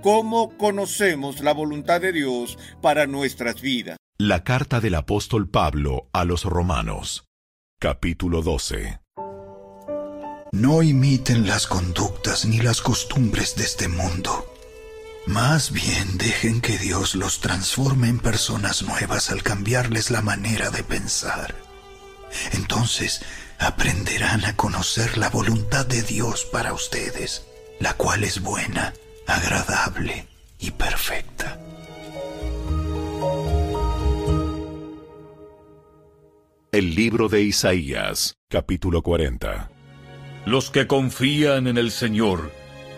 cómo 0.04 0.58
conocemos 0.58 1.40
la 1.40 1.54
voluntad 1.54 1.98
de 1.98 2.12
Dios 2.12 2.58
para 2.82 3.06
nuestras 3.06 3.62
vidas. 3.62 3.96
La 4.18 4.44
carta 4.44 4.78
del 4.80 4.96
apóstol 4.96 5.48
Pablo 5.48 6.10
a 6.12 6.26
los 6.26 6.44
romanos, 6.44 7.24
capítulo 7.80 8.42
12. 8.42 9.00
No 10.52 10.82
imiten 10.82 11.46
las 11.46 11.66
conductas 11.66 12.44
ni 12.44 12.60
las 12.60 12.82
costumbres 12.82 13.56
de 13.56 13.64
este 13.64 13.88
mundo. 13.88 14.52
Más 15.26 15.72
bien 15.72 16.18
dejen 16.18 16.60
que 16.60 16.76
Dios 16.76 17.14
los 17.14 17.40
transforme 17.40 18.08
en 18.08 18.18
personas 18.18 18.82
nuevas 18.82 19.30
al 19.30 19.42
cambiarles 19.42 20.10
la 20.10 20.20
manera 20.20 20.68
de 20.68 20.84
pensar. 20.84 21.54
Entonces 22.52 23.22
aprenderán 23.58 24.44
a 24.44 24.54
conocer 24.54 25.16
la 25.16 25.30
voluntad 25.30 25.86
de 25.86 26.02
Dios 26.02 26.44
para 26.44 26.74
ustedes, 26.74 27.46
la 27.80 27.94
cual 27.94 28.22
es 28.22 28.42
buena, 28.42 28.92
agradable 29.26 30.26
y 30.58 30.70
perfecta. 30.70 31.58
El 36.72 36.94
libro 36.94 37.28
de 37.28 37.42
Isaías, 37.42 38.36
capítulo 38.48 39.02
40. 39.02 39.70
Los 40.44 40.70
que 40.70 40.86
confían 40.86 41.68
en 41.68 41.78
el 41.78 41.90
Señor 41.90 42.50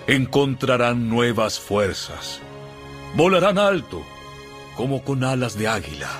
encontrarán 0.06 1.08
nuevas 1.08 1.60
fuerzas. 1.60 2.40
Volarán 3.14 3.58
alto, 3.58 4.02
como 4.76 5.02
con 5.02 5.24
alas 5.24 5.58
de 5.58 5.68
águila. 5.68 6.10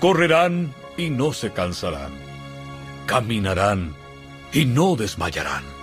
Correrán 0.00 0.72
y 0.96 1.10
no 1.10 1.32
se 1.32 1.52
cansarán. 1.52 2.12
Caminarán 3.06 3.94
y 4.52 4.64
no 4.64 4.96
desmayarán. 4.96 5.77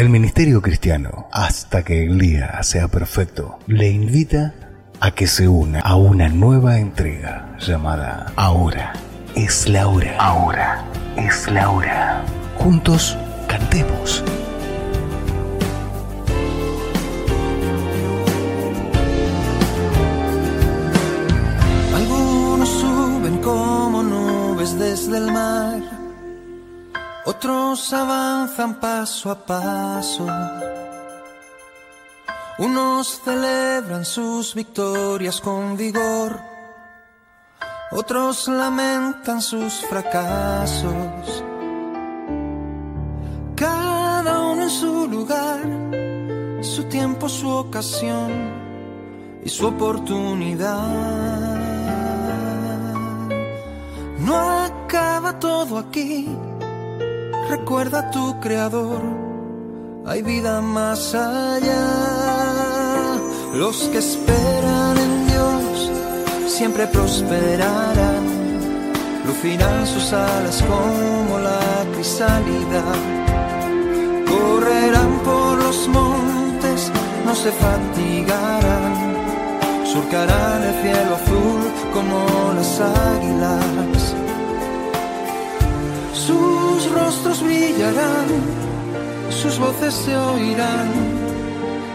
El 0.00 0.08
ministerio 0.08 0.62
cristiano, 0.62 1.28
hasta 1.30 1.82
que 1.82 2.06
el 2.06 2.18
día 2.18 2.62
sea 2.62 2.88
perfecto, 2.88 3.58
le 3.66 3.90
invita 3.90 4.54
a 4.98 5.10
que 5.10 5.26
se 5.26 5.46
una 5.46 5.80
a 5.80 5.94
una 5.94 6.30
nueva 6.30 6.78
entrega 6.78 7.54
llamada 7.58 8.32
Ahora 8.34 8.94
es 9.36 9.68
la 9.68 9.88
hora. 9.88 10.16
Ahora 10.16 10.86
es 11.18 11.46
la 11.52 11.68
hora. 11.68 12.24
Juntos 12.56 13.14
cantemos. 13.46 14.24
Algunos 21.94 22.68
suben 22.70 23.36
como 23.42 24.02
nubes 24.02 24.78
desde 24.78 25.18
el 25.18 25.30
mar, 25.30 25.99
otros 27.30 27.92
avanzan 27.92 28.74
paso 28.80 29.30
a 29.30 29.36
paso. 29.36 30.26
Unos 32.58 33.20
celebran 33.24 34.04
sus 34.04 34.52
victorias 34.54 35.40
con 35.40 35.76
vigor, 35.76 36.40
otros 37.92 38.48
lamentan 38.48 39.40
sus 39.40 39.74
fracasos. 39.88 41.44
Cada 43.54 44.32
uno 44.50 44.62
en 44.64 44.70
su 44.70 45.06
lugar, 45.06 45.60
su 46.62 46.82
tiempo, 46.84 47.28
su 47.28 47.48
ocasión 47.48 48.30
y 49.44 49.48
su 49.48 49.68
oportunidad. 49.68 50.88
No 54.18 54.36
acaba 54.64 55.38
todo 55.38 55.78
aquí, 55.78 56.28
recuerda 57.50 57.98
a 57.98 58.10
tu 58.12 58.38
creador, 58.38 59.02
hay 60.06 60.22
vida 60.22 60.60
más 60.60 61.14
allá. 61.14 61.86
Los 63.54 63.76
que 63.90 63.98
esperan 63.98 64.96
en 64.96 65.26
Dios 65.26 65.90
siempre 66.46 66.86
prosperarán, 66.86 68.24
lucirán 69.26 69.84
sus 69.84 70.12
alas 70.12 70.62
como 70.62 71.40
la 71.40 71.84
crisálida, 71.94 72.84
correrán 74.30 75.12
por 75.24 75.58
los 75.58 75.88
montes, 75.88 76.92
no 77.26 77.34
se 77.34 77.50
fatigarán, 77.50 78.94
surcarán 79.92 80.62
el 80.62 80.74
cielo 80.82 81.14
azul 81.16 81.62
como 81.92 82.52
las 82.54 82.80
águilas. 82.80 84.29
Sus 86.90 86.98
rostros 86.98 87.42
brillarán, 87.44 88.26
sus 89.30 89.60
voces 89.60 89.94
se 89.94 90.16
oirán, 90.16 90.88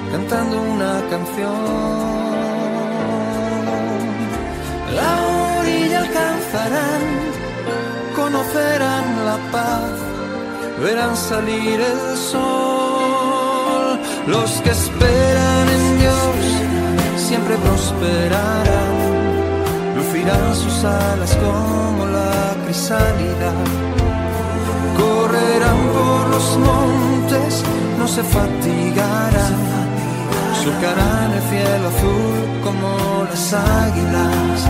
cantando 0.09 0.61
una 0.61 1.01
canción. 1.09 1.53
La 4.95 5.59
orilla 5.59 5.99
alcanzarán, 5.99 7.01
conocerán 8.15 9.25
la 9.25 9.37
paz, 9.51 9.91
verán 10.81 11.17
salir 11.17 11.81
el 11.81 12.17
sol. 12.17 13.99
Los 14.27 14.61
que 14.61 14.69
esperan 14.69 15.69
en 15.77 15.99
Dios 15.99 16.37
siempre 17.17 17.57
prosperarán, 17.57 18.95
lucirán 19.97 20.55
sus 20.55 20.85
alas 20.85 21.35
como 21.35 22.05
la 22.05 22.55
crisálida. 22.63 23.51
Correrán 24.97 25.81
por 25.97 26.29
los 26.29 26.57
montes, 26.57 27.63
no 27.99 28.07
se 28.07 28.23
fatigarán, 28.23 29.55
surcarán 30.63 31.31
el 31.33 31.41
cielo 31.49 31.87
azul 31.87 32.61
como 32.63 33.23
las 33.29 33.53
águilas. 33.53 34.69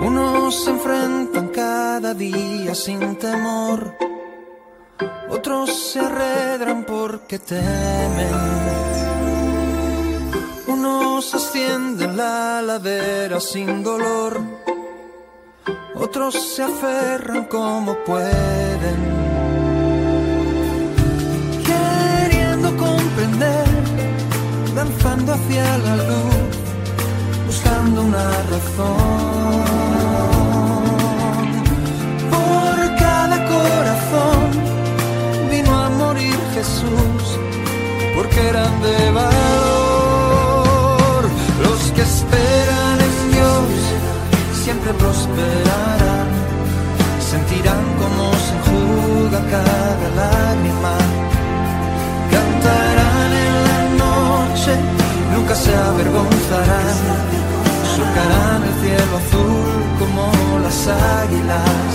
Unos 0.00 0.64
se 0.64 0.70
enfrentan 0.70 1.48
cada 1.48 2.14
día 2.14 2.74
sin 2.74 3.16
temor, 3.16 3.94
otros 5.30 5.70
se 5.92 6.00
arredran 6.00 6.84
porque 6.84 7.38
temen. 7.38 8.68
Unos 10.66 11.34
ascienden 11.34 12.16
la 12.16 12.62
ladera 12.62 13.40
sin 13.40 13.82
dolor, 13.82 14.40
otros 16.08 16.34
se 16.34 16.62
aferran 16.62 17.44
como 17.44 17.94
pueden. 18.04 18.98
Queriendo 21.70 22.68
comprender, 22.76 23.66
danzando 24.74 25.34
hacia 25.34 25.78
la 25.78 25.96
luz, 25.96 26.54
buscando 27.46 28.02
una 28.02 28.28
razón. 28.52 29.64
Por 32.34 32.76
cada 33.04 33.36
corazón 33.54 34.48
vino 35.50 35.72
a 35.84 35.90
morir 35.90 36.38
Jesús, 36.54 37.22
porque 38.14 38.48
eran 38.48 38.72
de 38.80 39.10
valor. 39.10 39.77
Águilas. 60.88 61.92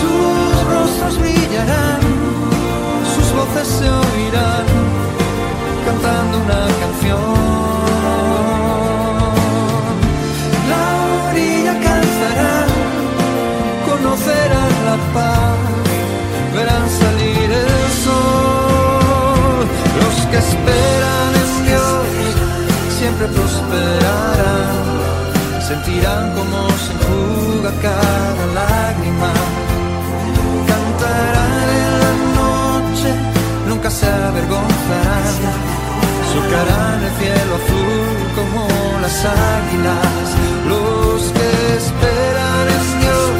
Sus 0.00 0.64
rostros 0.72 1.18
brillarán, 1.18 2.00
sus 3.14 3.32
voces 3.32 3.68
se 3.68 3.88
oirán, 3.88 4.66
cantando 5.86 6.38
una 6.38 6.62
canción. 6.82 7.38
La 10.72 10.86
orilla 11.30 11.70
alcanzarán, 11.72 12.68
conocerán 13.86 14.74
la 14.88 14.96
paz, 15.14 15.58
verán 16.54 16.86
salir 16.90 17.50
el 17.50 17.92
sol. 18.04 19.66
Los 20.02 20.16
que 20.30 20.38
esperan 20.38 21.30
en 21.42 21.50
Dios 21.66 22.04
siempre 22.98 23.26
prosperarán, 23.28 24.97
sentirán 25.68 26.32
cómo 26.34 26.60
se 26.82 26.90
enjuga 26.96 27.70
cada 27.82 28.44
lágrima. 28.60 29.32
Cantarán 30.70 31.66
en 31.82 31.92
la 32.02 32.12
noche, 32.40 33.10
nunca 33.68 33.90
se 33.90 34.06
avergonzarán. 34.06 35.34
Surcarán 36.32 36.98
el 37.08 37.12
cielo 37.20 37.52
azul 37.60 38.16
como 38.38 38.62
las 39.04 39.18
águilas. 39.52 40.26
Los 40.72 41.20
que 41.36 41.48
esperan 41.82 42.64
es 42.78 42.86
Dios, 43.02 43.30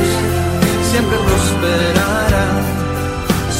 siempre 0.90 1.16
prosperarán. 1.26 2.56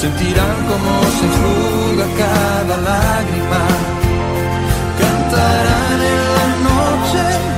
Sentirán 0.01 0.57
cómo 0.71 0.93
se 1.17 1.23
enjuga 1.29 2.07
cada 2.23 2.77
lágrima. 2.91 3.63
Cantarán 5.01 6.01
en 6.13 6.23
la 6.37 6.47
noche 6.69 7.58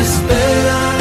los 0.00 0.99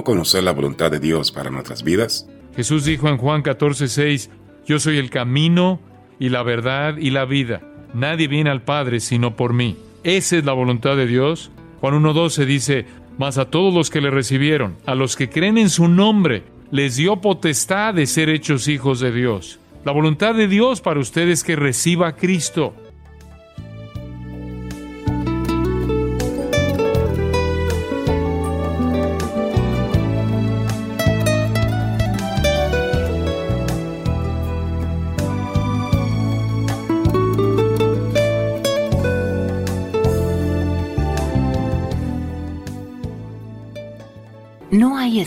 ¿Cómo 0.00 0.16
conocer 0.16 0.42
la 0.44 0.52
voluntad 0.52 0.90
de 0.90 0.98
Dios 0.98 1.30
para 1.30 1.50
nuestras 1.50 1.82
vidas? 1.82 2.26
Jesús 2.56 2.86
dijo 2.86 3.10
en 3.10 3.18
Juan 3.18 3.42
14:6, 3.42 4.30
Yo 4.64 4.78
soy 4.78 4.96
el 4.96 5.10
camino 5.10 5.78
y 6.18 6.30
la 6.30 6.42
verdad 6.42 6.96
y 6.96 7.10
la 7.10 7.26
vida. 7.26 7.60
Nadie 7.92 8.26
viene 8.26 8.48
al 8.48 8.62
Padre 8.62 9.00
sino 9.00 9.36
por 9.36 9.52
mí. 9.52 9.76
Esa 10.02 10.38
es 10.38 10.44
la 10.46 10.54
voluntad 10.54 10.96
de 10.96 11.06
Dios. 11.06 11.50
Juan 11.82 12.02
1:12 12.02 12.46
dice, 12.46 12.86
Mas 13.18 13.36
a 13.36 13.50
todos 13.50 13.74
los 13.74 13.90
que 13.90 14.00
le 14.00 14.10
recibieron, 14.10 14.78
a 14.86 14.94
los 14.94 15.16
que 15.16 15.28
creen 15.28 15.58
en 15.58 15.68
su 15.68 15.86
nombre, 15.86 16.44
les 16.70 16.96
dio 16.96 17.20
potestad 17.20 17.92
de 17.92 18.06
ser 18.06 18.30
hechos 18.30 18.68
hijos 18.68 19.00
de 19.00 19.12
Dios. 19.12 19.58
La 19.84 19.92
voluntad 19.92 20.34
de 20.34 20.48
Dios 20.48 20.80
para 20.80 20.98
ustedes 20.98 21.40
es 21.40 21.44
que 21.44 21.56
reciba 21.56 22.08
a 22.08 22.16
Cristo. 22.16 22.72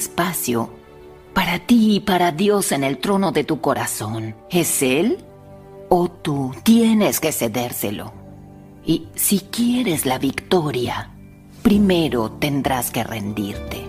Espacio 0.04 0.70
para 1.34 1.60
ti 1.60 1.96
y 1.96 2.00
para 2.02 2.32
Dios 2.32 2.72
en 2.72 2.84
el 2.84 2.98
trono 2.98 3.32
de 3.32 3.44
tu 3.44 3.62
corazón. 3.62 4.36
¿Es 4.50 4.82
Él 4.82 5.18
o 5.90 6.10
tú 6.10 6.54
tienes 6.64 7.20
que 7.20 7.32
cedérselo? 7.32 8.14
Y 8.86 9.08
si 9.16 9.40
quieres 9.40 10.06
la 10.06 10.20
victoria, 10.20 11.12
primero 11.62 12.32
tendrás 12.32 12.92
que 12.92 13.04
rendirte. 13.04 13.83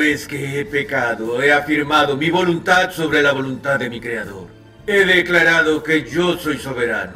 Vez 0.00 0.26
que 0.26 0.58
he 0.58 0.64
pecado, 0.64 1.42
he 1.42 1.52
afirmado 1.52 2.16
mi 2.16 2.30
voluntad 2.30 2.90
sobre 2.90 3.20
la 3.20 3.32
voluntad 3.32 3.78
de 3.78 3.90
mi 3.90 4.00
Creador. 4.00 4.46
He 4.86 5.04
declarado 5.04 5.82
que 5.82 6.08
yo 6.10 6.38
soy 6.38 6.56
soberano, 6.56 7.12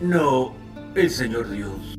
no 0.00 0.52
el 0.96 1.08
Señor 1.08 1.48
Dios. 1.48 1.94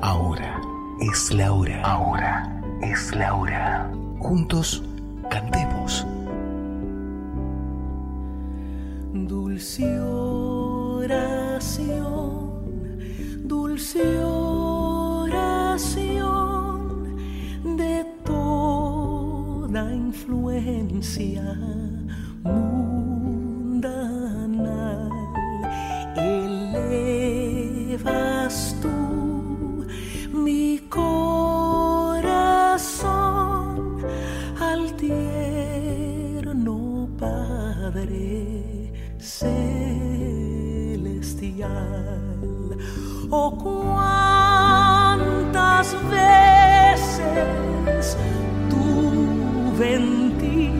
Ahora 0.00 0.60
es 1.00 1.30
la 1.32 1.52
hora. 1.52 1.80
Ahora 1.82 2.60
es 2.82 3.14
la 3.14 3.34
hora. 3.34 3.88
Juntos 4.18 4.82
cantemos. 5.30 6.04
Dulce 9.12 10.00
oración, 10.00 11.52
dulce 13.52 14.02
oración 14.24 15.76
de 17.76 17.96
toda 18.24 19.82
influencia 19.92 21.44
mundanal. 22.44 23.52
Elevas 26.38 27.34
tú 28.80 28.96
mi 30.32 30.78
corazón 30.88 32.22
al 34.70 34.82
tierno 34.96 36.76
Padre 37.18 38.92
celestial. 39.18 39.92
Oh, 43.34 43.50
cuántas 43.50 45.16
veces 46.10 48.18
tuve 48.68 49.94
en 49.94 50.38
ti 50.38 50.71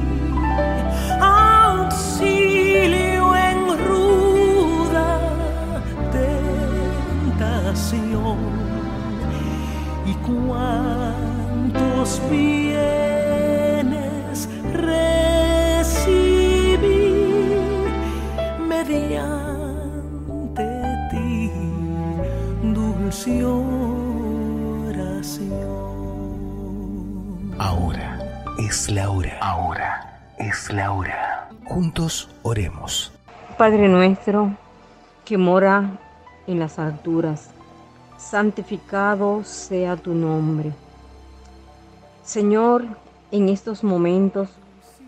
Padre 33.63 33.87
nuestro 33.87 34.57
que 35.25 35.39
mora 35.39 35.97
en 36.49 36.59
las 36.59 36.81
alturas, 36.81 37.51
santificado 38.19 39.45
sea 39.45 39.95
tu 39.95 40.15
nombre. 40.15 40.73
Señor, 42.25 42.85
en 43.31 43.49
estos 43.49 43.85
momentos 43.85 44.49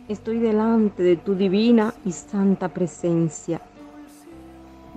estoy 0.09 0.39
delante 0.39 1.03
de 1.03 1.17
tu 1.17 1.35
divina 1.35 1.95
y 2.05 2.13
santa 2.13 2.69
presencia, 2.69 3.61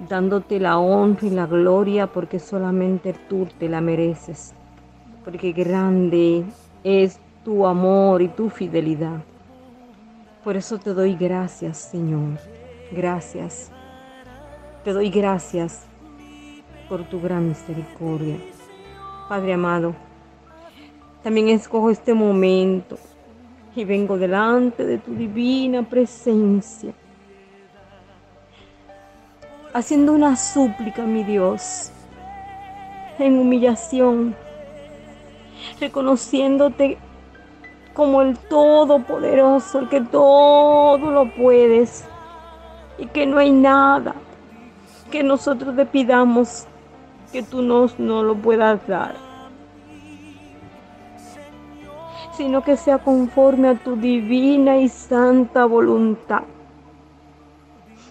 dándote 0.07 0.59
la 0.59 0.77
honra 0.77 1.25
y 1.25 1.31
la 1.31 1.47
gloria 1.47 2.05
porque 2.05 2.37
solamente 2.37 3.15
tú 3.27 3.47
te 3.57 3.69
la 3.69 3.81
mereces, 3.81 4.53
porque 5.25 5.51
grande 5.51 6.45
es 6.83 7.19
tu 7.43 7.65
amor 7.65 8.21
y 8.21 8.27
tu 8.27 8.51
fidelidad. 8.51 9.23
Por 10.43 10.55
eso 10.55 10.77
te 10.77 10.93
doy 10.93 11.15
gracias, 11.15 11.79
Señor. 11.79 12.37
Gracias. 12.91 13.69
Te 14.83 14.93
doy 14.93 15.09
gracias 15.09 15.85
por 16.87 17.03
tu 17.03 17.19
gran 17.19 17.49
misericordia. 17.49 18.37
Padre 19.27 19.53
amado, 19.53 19.93
también 21.21 21.49
escojo 21.49 21.89
este 21.89 22.13
momento 22.13 22.97
y 23.75 23.83
vengo 23.83 24.17
delante 24.17 24.85
de 24.85 24.97
tu 24.97 25.13
divina 25.13 25.83
presencia, 25.83 26.93
haciendo 29.73 30.13
una 30.13 30.37
súplica, 30.37 31.03
mi 31.03 31.25
Dios, 31.25 31.91
en 33.19 33.37
humillación, 33.37 34.33
reconociéndote 35.81 36.97
como 37.93 38.21
el 38.21 38.37
Todopoderoso, 38.37 39.79
el 39.79 39.89
que 39.89 39.99
todo 39.99 41.11
lo 41.11 41.35
puedes 41.35 42.05
y 42.97 43.07
que 43.07 43.25
no 43.25 43.37
hay 43.37 43.51
nada 43.51 44.15
que 45.11 45.23
nosotros 45.23 45.75
te 45.75 45.85
pidamos 45.85 46.65
que 47.31 47.43
tú 47.43 47.61
nos 47.61 47.99
no 47.99 48.23
lo 48.23 48.35
puedas 48.35 48.85
dar 48.87 49.27
sino 52.37 52.61
que 52.61 52.77
sea 52.77 52.99
conforme 52.99 53.69
a 53.69 53.75
tu 53.75 53.95
divina 53.95 54.77
y 54.77 54.89
santa 54.89 55.65
voluntad. 55.65 56.43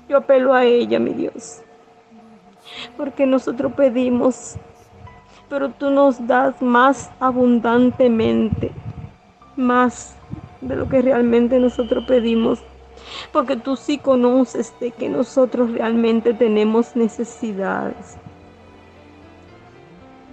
Yo 0.08 0.18
apelo 0.18 0.52
a 0.52 0.64
ella, 0.64 0.98
mi 0.98 1.12
Dios, 1.12 1.62
porque 2.96 3.24
nosotros 3.24 3.72
pedimos, 3.74 4.56
pero 5.48 5.70
tú 5.70 5.90
nos 5.90 6.26
das 6.26 6.60
más 6.60 7.10
abundantemente, 7.20 8.72
más 9.54 10.16
de 10.60 10.74
lo 10.74 10.88
que 10.88 11.02
realmente 11.02 11.60
nosotros 11.60 12.04
pedimos, 12.06 12.60
porque 13.32 13.56
tú 13.56 13.76
sí 13.76 13.98
conoces 13.98 14.74
de 14.80 14.90
que 14.90 15.08
nosotros 15.08 15.72
realmente 15.72 16.34
tenemos 16.34 16.96
necesidades. 16.96 18.16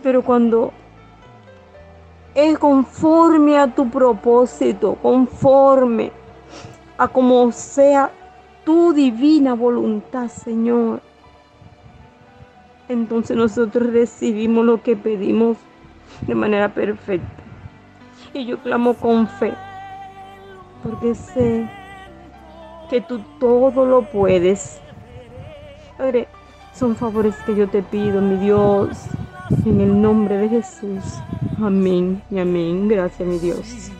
Pero 0.01 0.21
cuando 0.21 0.71
es 2.35 2.57
conforme 2.57 3.57
a 3.57 3.73
tu 3.73 3.89
propósito, 3.89 4.95
conforme 5.01 6.11
a 6.97 7.07
como 7.07 7.51
sea 7.51 8.11
tu 8.65 8.93
divina 8.93 9.53
voluntad, 9.53 10.27
Señor. 10.29 11.01
Entonces 12.89 13.37
nosotros 13.37 13.91
recibimos 13.91 14.65
lo 14.65 14.81
que 14.81 14.95
pedimos 14.95 15.57
de 16.27 16.35
manera 16.35 16.73
perfecta. 16.73 17.43
Y 18.33 18.45
yo 18.45 18.57
clamo 18.59 18.95
con 18.95 19.27
fe, 19.27 19.53
porque 20.83 21.13
sé 21.15 21.69
que 22.89 23.01
tú 23.01 23.19
todo 23.39 23.85
lo 23.85 24.03
puedes. 24.03 24.79
Padre, 25.97 26.27
son 26.73 26.95
favores 26.95 27.35
que 27.45 27.55
yo 27.55 27.69
te 27.69 27.81
pido, 27.83 28.21
mi 28.21 28.37
Dios, 28.37 28.97
en 29.65 29.81
el 29.81 30.01
nombre 30.01 30.37
de 30.37 30.49
Jesús. 30.49 31.03
Amén 31.61 32.21
y 32.29 32.39
amén. 32.39 32.87
Gracias, 32.87 33.27
mi 33.27 33.37
Dios. 33.39 33.91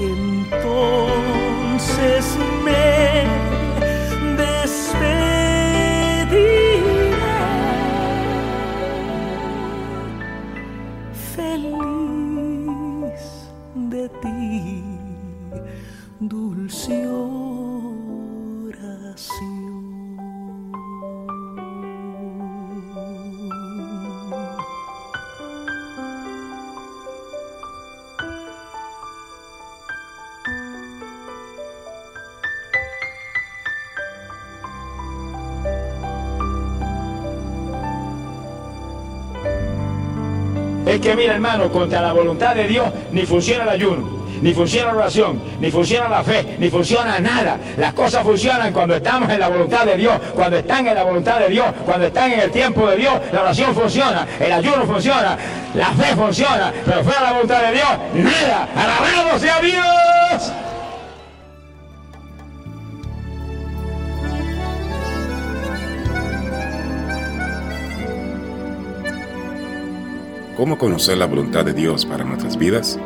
Entonces 0.00 1.18
me 2.64 3.24
despediré 4.36 5.08
feliz 11.34 11.58
de 13.74 14.08
ti, 14.08 14.37
dulce 16.20 17.06
oración. 17.06 18.08
Es 40.86 41.00
que 41.00 41.14
mira 41.14 41.34
hermano, 41.34 41.70
contra 41.70 42.00
la 42.00 42.12
voluntad 42.12 42.54
de 42.56 42.66
Dios 42.66 42.88
ni 43.12 43.24
funciona 43.26 43.64
el 43.64 43.68
ayuno, 43.68 44.17
ni 44.42 44.52
funciona 44.52 44.92
la 44.92 44.98
oración, 44.98 45.40
ni 45.60 45.70
funciona 45.70 46.08
la 46.08 46.22
fe, 46.22 46.56
ni 46.58 46.70
funciona 46.70 47.18
nada. 47.18 47.58
Las 47.76 47.92
cosas 47.94 48.22
funcionan 48.22 48.72
cuando 48.72 48.94
estamos 48.94 49.30
en 49.30 49.40
la 49.40 49.48
voluntad 49.48 49.84
de 49.84 49.96
Dios, 49.96 50.14
cuando 50.34 50.58
están 50.58 50.86
en 50.86 50.94
la 50.94 51.02
voluntad 51.02 51.38
de 51.38 51.48
Dios, 51.48 51.66
cuando 51.84 52.06
están 52.06 52.32
en 52.32 52.40
el 52.40 52.50
tiempo 52.50 52.88
de 52.88 52.96
Dios, 52.96 53.14
la 53.32 53.42
oración 53.42 53.74
funciona, 53.74 54.26
el 54.38 54.52
ayuno 54.52 54.84
funciona, 54.86 55.36
la 55.74 55.90
fe 55.92 56.16
funciona, 56.16 56.72
pero 56.84 57.04
fuera 57.04 57.22
la 57.22 57.32
voluntad 57.32 57.62
de 57.62 57.72
Dios, 57.72 57.88
nada. 58.14 58.68
Alabado 58.76 59.38
sea 59.38 59.60
Dios. 59.60 60.52
¿Cómo 70.58 70.76
conocer 70.76 71.16
la 71.16 71.26
voluntad 71.26 71.64
de 71.64 71.72
Dios 71.72 72.04
para 72.04 72.24
nuestras 72.24 72.56
vidas? 72.56 72.98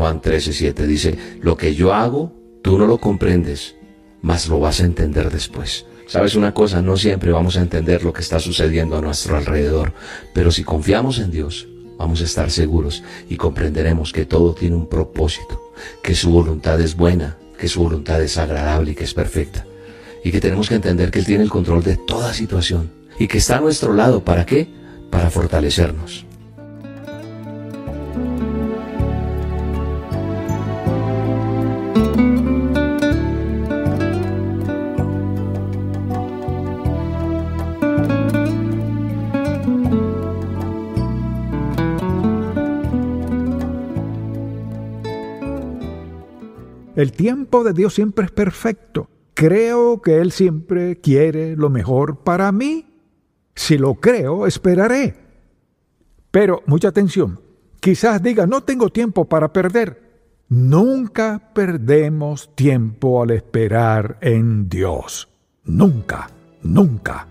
Juan 0.00 0.22
13:7 0.22 0.86
dice, 0.86 1.18
lo 1.42 1.58
que 1.58 1.74
yo 1.74 1.92
hago, 1.92 2.32
tú 2.62 2.78
no 2.78 2.86
lo 2.86 2.96
comprendes, 2.96 3.76
mas 4.22 4.48
lo 4.48 4.58
vas 4.58 4.80
a 4.80 4.86
entender 4.86 5.30
después. 5.30 5.84
Sabes 6.06 6.36
una 6.36 6.54
cosa, 6.54 6.80
no 6.80 6.96
siempre 6.96 7.32
vamos 7.32 7.58
a 7.58 7.60
entender 7.60 8.02
lo 8.02 8.14
que 8.14 8.22
está 8.22 8.40
sucediendo 8.40 8.96
a 8.96 9.02
nuestro 9.02 9.36
alrededor, 9.36 9.92
pero 10.32 10.52
si 10.52 10.64
confiamos 10.64 11.18
en 11.18 11.30
Dios, 11.30 11.68
vamos 11.98 12.22
a 12.22 12.24
estar 12.24 12.50
seguros 12.50 13.02
y 13.28 13.36
comprenderemos 13.36 14.14
que 14.14 14.24
todo 14.24 14.54
tiene 14.54 14.74
un 14.74 14.88
propósito, 14.88 15.60
que 16.02 16.14
su 16.14 16.30
voluntad 16.30 16.80
es 16.80 16.96
buena, 16.96 17.36
que 17.58 17.68
su 17.68 17.82
voluntad 17.82 18.22
es 18.22 18.38
agradable 18.38 18.92
y 18.92 18.94
que 18.94 19.04
es 19.04 19.12
perfecta. 19.12 19.66
Y 20.24 20.30
que 20.30 20.40
tenemos 20.40 20.70
que 20.70 20.76
entender 20.76 21.10
que 21.10 21.18
Él 21.18 21.26
tiene 21.26 21.44
el 21.44 21.50
control 21.50 21.82
de 21.82 21.98
toda 21.98 22.32
situación 22.32 22.90
y 23.18 23.28
que 23.28 23.36
está 23.36 23.58
a 23.58 23.60
nuestro 23.60 23.92
lado. 23.92 24.24
¿Para 24.24 24.46
qué? 24.46 24.66
Para 25.10 25.28
fortalecernos. 25.28 26.24
El 47.00 47.12
tiempo 47.12 47.64
de 47.64 47.72
Dios 47.72 47.94
siempre 47.94 48.26
es 48.26 48.30
perfecto. 48.30 49.08
Creo 49.32 50.02
que 50.02 50.18
Él 50.18 50.32
siempre 50.32 51.00
quiere 51.00 51.56
lo 51.56 51.70
mejor 51.70 52.18
para 52.18 52.52
mí. 52.52 52.84
Si 53.54 53.78
lo 53.78 53.94
creo, 53.94 54.46
esperaré. 54.46 55.16
Pero, 56.30 56.62
mucha 56.66 56.88
atención, 56.88 57.40
quizás 57.80 58.22
diga, 58.22 58.46
no 58.46 58.64
tengo 58.64 58.90
tiempo 58.90 59.24
para 59.24 59.50
perder. 59.50 60.10
Nunca 60.50 61.40
perdemos 61.54 62.54
tiempo 62.54 63.22
al 63.22 63.30
esperar 63.30 64.18
en 64.20 64.68
Dios. 64.68 65.26
Nunca, 65.64 66.28
nunca. 66.62 67.29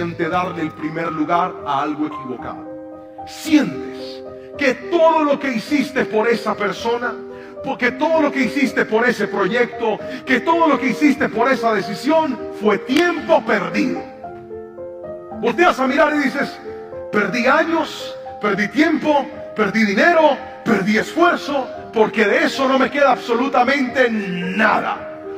Siente 0.00 0.30
darle 0.30 0.62
el 0.62 0.70
primer 0.70 1.12
lugar 1.12 1.52
a 1.66 1.82
algo 1.82 2.06
equivocado. 2.06 2.64
Sientes 3.26 4.22
que 4.56 4.72
todo 4.90 5.24
lo 5.24 5.38
que 5.38 5.52
hiciste 5.52 6.06
por 6.06 6.26
esa 6.26 6.54
persona, 6.54 7.12
porque 7.62 7.92
todo 7.92 8.22
lo 8.22 8.32
que 8.32 8.44
hiciste 8.44 8.86
por 8.86 9.06
ese 9.06 9.28
proyecto, 9.28 9.98
que 10.24 10.40
todo 10.40 10.68
lo 10.68 10.80
que 10.80 10.88
hiciste 10.88 11.28
por 11.28 11.52
esa 11.52 11.74
decisión 11.74 12.38
fue 12.58 12.78
tiempo 12.78 13.44
perdido. 13.44 14.02
Volteas 15.38 15.78
a 15.78 15.86
mirar 15.86 16.14
y 16.14 16.20
dices, 16.20 16.58
perdí 17.12 17.46
años, 17.46 18.16
perdí 18.40 18.68
tiempo, 18.68 19.26
perdí 19.54 19.84
dinero, 19.84 20.34
perdí 20.64 20.96
esfuerzo, 20.96 21.68
porque 21.92 22.24
de 22.24 22.44
eso 22.44 22.66
no 22.66 22.78
me 22.78 22.90
queda 22.90 23.12
absolutamente 23.12 24.08
nada. 24.10 24.96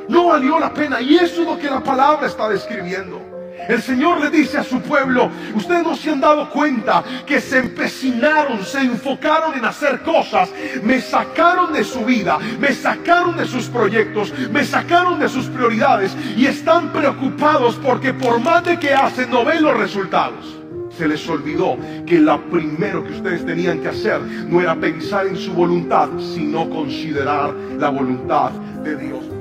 No 0.08 0.26
valió 0.26 0.60
la 0.60 0.72
pena 0.72 1.00
y 1.00 1.16
eso 1.16 1.42
es 1.42 1.48
lo 1.48 1.58
que 1.58 1.68
la 1.68 1.80
palabra 1.80 2.28
está 2.28 2.48
describiendo. 2.48 3.31
El 3.68 3.80
Señor 3.82 4.20
le 4.20 4.30
dice 4.30 4.58
a 4.58 4.64
su 4.64 4.80
pueblo, 4.80 5.30
ustedes 5.54 5.82
no 5.82 5.94
se 5.96 6.10
han 6.10 6.20
dado 6.20 6.50
cuenta 6.50 7.04
que 7.26 7.40
se 7.40 7.58
empecinaron, 7.58 8.64
se 8.64 8.80
enfocaron 8.80 9.54
en 9.54 9.64
hacer 9.64 10.00
cosas, 10.02 10.50
me 10.82 11.00
sacaron 11.00 11.72
de 11.72 11.84
su 11.84 12.04
vida, 12.04 12.38
me 12.58 12.72
sacaron 12.72 13.36
de 13.36 13.46
sus 13.46 13.66
proyectos, 13.66 14.32
me 14.50 14.64
sacaron 14.64 15.18
de 15.18 15.28
sus 15.28 15.46
prioridades 15.46 16.16
y 16.36 16.46
están 16.46 16.92
preocupados 16.92 17.76
porque 17.76 18.12
por 18.12 18.40
más 18.40 18.64
de 18.64 18.78
que 18.78 18.92
hacen 18.92 19.30
no 19.30 19.44
ven 19.44 19.62
los 19.62 19.76
resultados. 19.76 20.58
Se 20.96 21.08
les 21.08 21.26
olvidó 21.28 21.78
que 22.06 22.18
lo 22.18 22.40
primero 22.50 23.02
que 23.02 23.12
ustedes 23.12 23.46
tenían 23.46 23.80
que 23.80 23.88
hacer 23.88 24.20
no 24.20 24.60
era 24.60 24.74
pensar 24.74 25.26
en 25.26 25.36
su 25.36 25.52
voluntad, 25.52 26.10
sino 26.18 26.68
considerar 26.68 27.54
la 27.78 27.88
voluntad 27.88 28.50
de 28.84 28.96
Dios. 28.96 29.31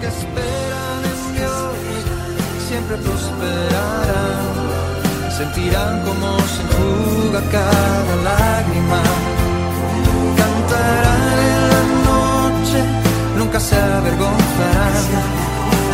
Que 0.00 0.06
esperan 0.06 1.00
en 1.12 1.20
Dios. 1.36 1.74
Siempre 2.68 2.96
prosperarán, 2.96 4.46
sentirán 5.36 6.00
como 6.06 6.38
se 6.52 6.60
enjuga 6.64 7.40
cada 7.58 8.14
lágrima, 8.30 9.00
cantarán 10.40 11.36
en 11.52 11.62
la 11.72 11.82
noche, 12.10 12.78
nunca 13.38 13.58
se 13.60 13.76
avergonzarán, 13.76 15.04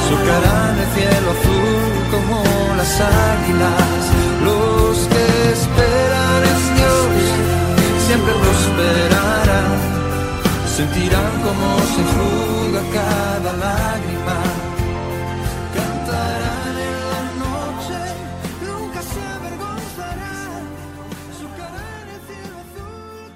surcarán 0.09 0.75
el 0.85 0.89
cielo 0.97 1.29
azul 1.37 1.93
como 2.13 2.37
las 2.77 2.93
águilas. 3.01 4.03
Los 4.47 4.97
que 5.13 5.25
esperan 5.57 6.41
en 6.53 6.61
Dios 6.77 7.07
siempre 8.07 8.33
prosperarán 8.43 9.16
sentirán 10.77 11.41
como 11.41 11.79
se 11.79 12.01
enjuga 12.03 12.83
cada 12.93 13.53
lágrima. 13.55 14.43
Cantarán 15.75 16.77
en 16.91 17.01
la 17.13 17.23
noche, 17.45 17.99
nunca 18.61 19.01
se 19.03 19.21
avergonzarán. 19.21 20.67
El 22.13 22.21
cielo 22.27 22.59
azul. 22.59 23.33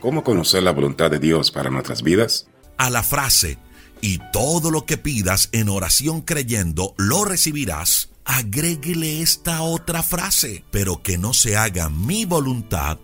¿Cómo 0.00 0.22
conocer 0.22 0.62
la 0.62 0.70
voluntad 0.70 1.10
de 1.10 1.18
Dios 1.18 1.50
para 1.50 1.70
nuestras 1.70 2.02
vidas? 2.02 2.46
A 2.78 2.88
la 2.88 3.02
frase, 3.02 3.58
y 4.00 4.20
todo 4.32 4.70
lo 4.70 4.86
que 4.86 4.96
pidas 4.96 5.48
en 5.50 5.68
oración 5.68 6.20
creyendo, 6.20 6.94
lo 6.98 7.24
recibirás, 7.24 8.10
agréguele 8.24 9.22
esta 9.22 9.62
otra 9.62 10.04
frase, 10.04 10.64
pero 10.70 11.02
que 11.02 11.18
no 11.18 11.34
se 11.34 11.56
haga 11.56 11.90
mi 11.90 12.26
voluntad, 12.26 12.98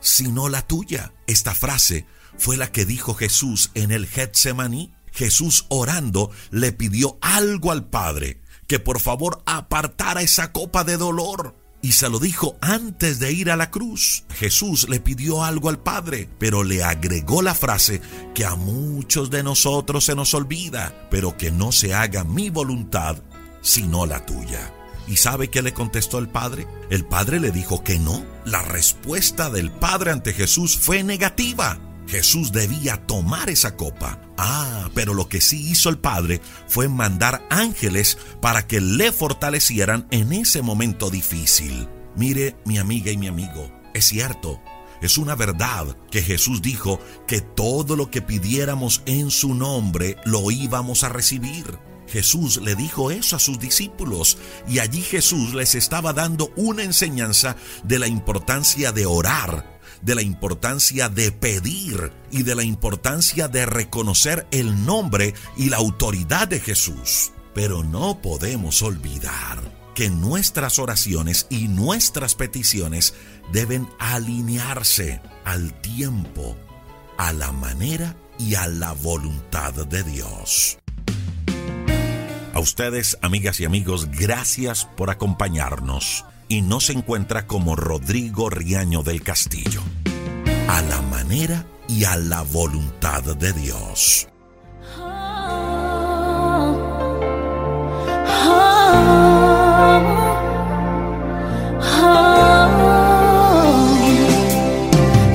sino 0.00 0.48
la 0.48 0.62
tuya. 0.62 1.12
Esta 1.28 1.54
frase 1.54 2.04
fue 2.38 2.56
la 2.56 2.70
que 2.72 2.84
dijo 2.84 3.14
Jesús 3.14 3.70
en 3.74 3.90
el 3.90 4.06
Getsemaní. 4.06 4.92
Jesús 5.12 5.66
orando 5.68 6.30
le 6.50 6.72
pidió 6.72 7.18
algo 7.22 7.72
al 7.72 7.88
Padre, 7.88 8.42
que 8.66 8.78
por 8.78 9.00
favor 9.00 9.42
apartara 9.46 10.22
esa 10.22 10.52
copa 10.52 10.84
de 10.84 10.96
dolor. 10.96 11.56
Y 11.82 11.92
se 11.92 12.08
lo 12.08 12.18
dijo 12.18 12.56
antes 12.60 13.18
de 13.18 13.32
ir 13.32 13.50
a 13.50 13.56
la 13.56 13.70
cruz. 13.70 14.24
Jesús 14.34 14.88
le 14.88 15.00
pidió 15.00 15.44
algo 15.44 15.68
al 15.68 15.78
Padre, 15.78 16.28
pero 16.38 16.64
le 16.64 16.82
agregó 16.82 17.42
la 17.42 17.54
frase 17.54 18.00
que 18.34 18.44
a 18.44 18.56
muchos 18.56 19.30
de 19.30 19.42
nosotros 19.42 20.04
se 20.04 20.14
nos 20.14 20.34
olvida, 20.34 21.08
pero 21.10 21.36
que 21.36 21.50
no 21.50 21.72
se 21.72 21.94
haga 21.94 22.24
mi 22.24 22.50
voluntad, 22.50 23.22
sino 23.62 24.04
la 24.04 24.26
tuya. 24.26 24.72
¿Y 25.06 25.16
sabe 25.16 25.48
qué 25.48 25.62
le 25.62 25.72
contestó 25.72 26.18
el 26.18 26.28
Padre? 26.28 26.66
El 26.90 27.04
Padre 27.04 27.38
le 27.38 27.52
dijo 27.52 27.84
que 27.84 27.98
no. 27.98 28.24
La 28.44 28.62
respuesta 28.62 29.50
del 29.50 29.70
Padre 29.70 30.10
ante 30.10 30.32
Jesús 30.32 30.76
fue 30.76 31.04
negativa. 31.04 31.78
Jesús 32.06 32.52
debía 32.52 33.06
tomar 33.06 33.50
esa 33.50 33.76
copa. 33.76 34.20
Ah, 34.38 34.90
pero 34.94 35.14
lo 35.14 35.28
que 35.28 35.40
sí 35.40 35.70
hizo 35.70 35.88
el 35.88 35.98
Padre 35.98 36.40
fue 36.68 36.88
mandar 36.88 37.46
ángeles 37.50 38.18
para 38.40 38.66
que 38.66 38.80
le 38.80 39.12
fortalecieran 39.12 40.06
en 40.10 40.32
ese 40.32 40.62
momento 40.62 41.10
difícil. 41.10 41.88
Mire, 42.14 42.56
mi 42.64 42.78
amiga 42.78 43.10
y 43.10 43.16
mi 43.16 43.26
amigo, 43.26 43.70
es 43.92 44.06
cierto, 44.06 44.60
es 45.02 45.18
una 45.18 45.34
verdad 45.34 45.96
que 46.10 46.22
Jesús 46.22 46.62
dijo 46.62 47.00
que 47.26 47.40
todo 47.40 47.96
lo 47.96 48.10
que 48.10 48.22
pidiéramos 48.22 49.02
en 49.06 49.30
su 49.30 49.54
nombre 49.54 50.16
lo 50.24 50.50
íbamos 50.50 51.04
a 51.04 51.08
recibir. 51.08 51.78
Jesús 52.08 52.60
le 52.62 52.76
dijo 52.76 53.10
eso 53.10 53.36
a 53.36 53.40
sus 53.40 53.58
discípulos 53.58 54.38
y 54.68 54.78
allí 54.78 55.02
Jesús 55.02 55.54
les 55.54 55.74
estaba 55.74 56.12
dando 56.12 56.52
una 56.56 56.84
enseñanza 56.84 57.56
de 57.82 57.98
la 57.98 58.06
importancia 58.06 58.92
de 58.92 59.06
orar 59.06 59.75
de 60.02 60.14
la 60.14 60.22
importancia 60.22 61.08
de 61.08 61.32
pedir 61.32 62.12
y 62.30 62.42
de 62.42 62.54
la 62.54 62.62
importancia 62.62 63.48
de 63.48 63.66
reconocer 63.66 64.46
el 64.50 64.84
nombre 64.84 65.34
y 65.56 65.68
la 65.68 65.78
autoridad 65.78 66.48
de 66.48 66.60
Jesús. 66.60 67.32
Pero 67.54 67.82
no 67.82 68.20
podemos 68.20 68.82
olvidar 68.82 69.58
que 69.94 70.10
nuestras 70.10 70.78
oraciones 70.78 71.46
y 71.48 71.68
nuestras 71.68 72.34
peticiones 72.34 73.14
deben 73.52 73.88
alinearse 73.98 75.22
al 75.44 75.80
tiempo, 75.80 76.56
a 77.16 77.32
la 77.32 77.52
manera 77.52 78.14
y 78.38 78.56
a 78.56 78.66
la 78.66 78.92
voluntad 78.92 79.72
de 79.72 80.02
Dios. 80.02 80.78
A 82.52 82.60
ustedes, 82.60 83.18
amigas 83.22 83.60
y 83.60 83.64
amigos, 83.64 84.10
gracias 84.10 84.86
por 84.96 85.10
acompañarnos 85.10 86.24
y 86.48 86.62
no 86.62 86.80
se 86.80 86.92
encuentra 86.92 87.46
como 87.46 87.76
Rodrigo 87.76 88.50
Riaño 88.50 89.02
del 89.02 89.22
Castillo. 89.22 89.82
A 90.68 90.82
la 90.82 91.02
manera 91.02 91.66
y 91.88 92.04
a 92.04 92.16
la 92.16 92.42
voluntad 92.42 93.22
de 93.22 93.52
Dios. 93.52 94.28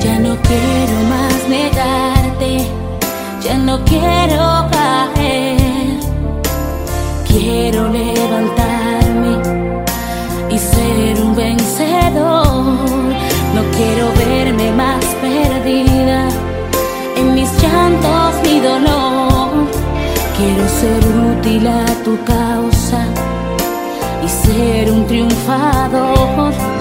Ya 0.00 0.18
no 0.18 0.36
quiero 0.42 1.00
más 1.08 1.48
negarte, 1.48 2.66
ya 3.42 3.58
no 3.58 3.84
quiero 3.84 4.71
útil 21.42 21.66
a 21.66 21.84
tu 22.04 22.16
causa 22.24 23.04
y 24.24 24.28
ser 24.28 24.90
un 24.92 25.06
triunfador. 25.06 26.71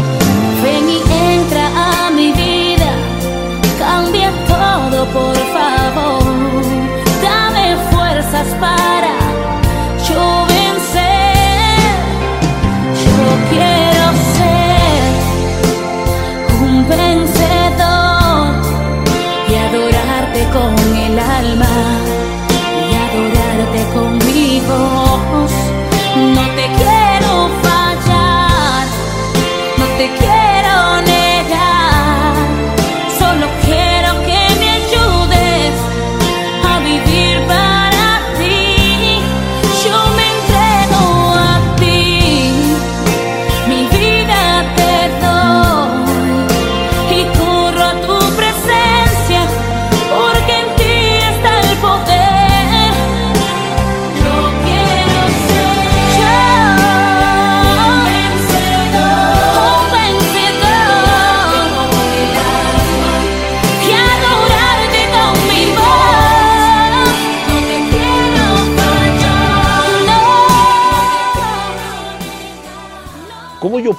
No 26.22 26.61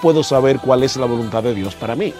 puedo 0.03 0.23
saber 0.25 0.59
cuál 0.59 0.83
es 0.83 0.97
la 0.97 1.07
voluntad 1.07 1.45
de 1.45 1.55
Dios 1.55 1.77
para 1.77 1.95
mí? 1.95 2.13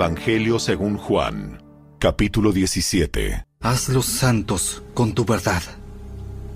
Evangelio 0.00 0.58
según 0.58 0.96
Juan, 0.96 1.62
capítulo 1.98 2.52
17. 2.52 3.44
Hazlos 3.60 4.06
santos 4.06 4.82
con 4.94 5.12
tu 5.12 5.26
verdad. 5.26 5.60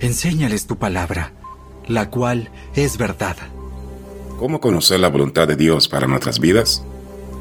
Enséñales 0.01 0.67
tu 0.67 0.79
palabra, 0.79 1.35
la 1.87 2.09
cual 2.09 2.49
es 2.75 2.97
verdad. 2.97 3.37
¿Cómo 4.39 4.63
conocer 4.63 4.99
la 4.99 5.09
voluntad 5.09 5.47
de 5.47 5.57
Dios 5.57 5.89
para 5.89 6.07
nuestras 6.07 6.41
vidas? 6.41 6.83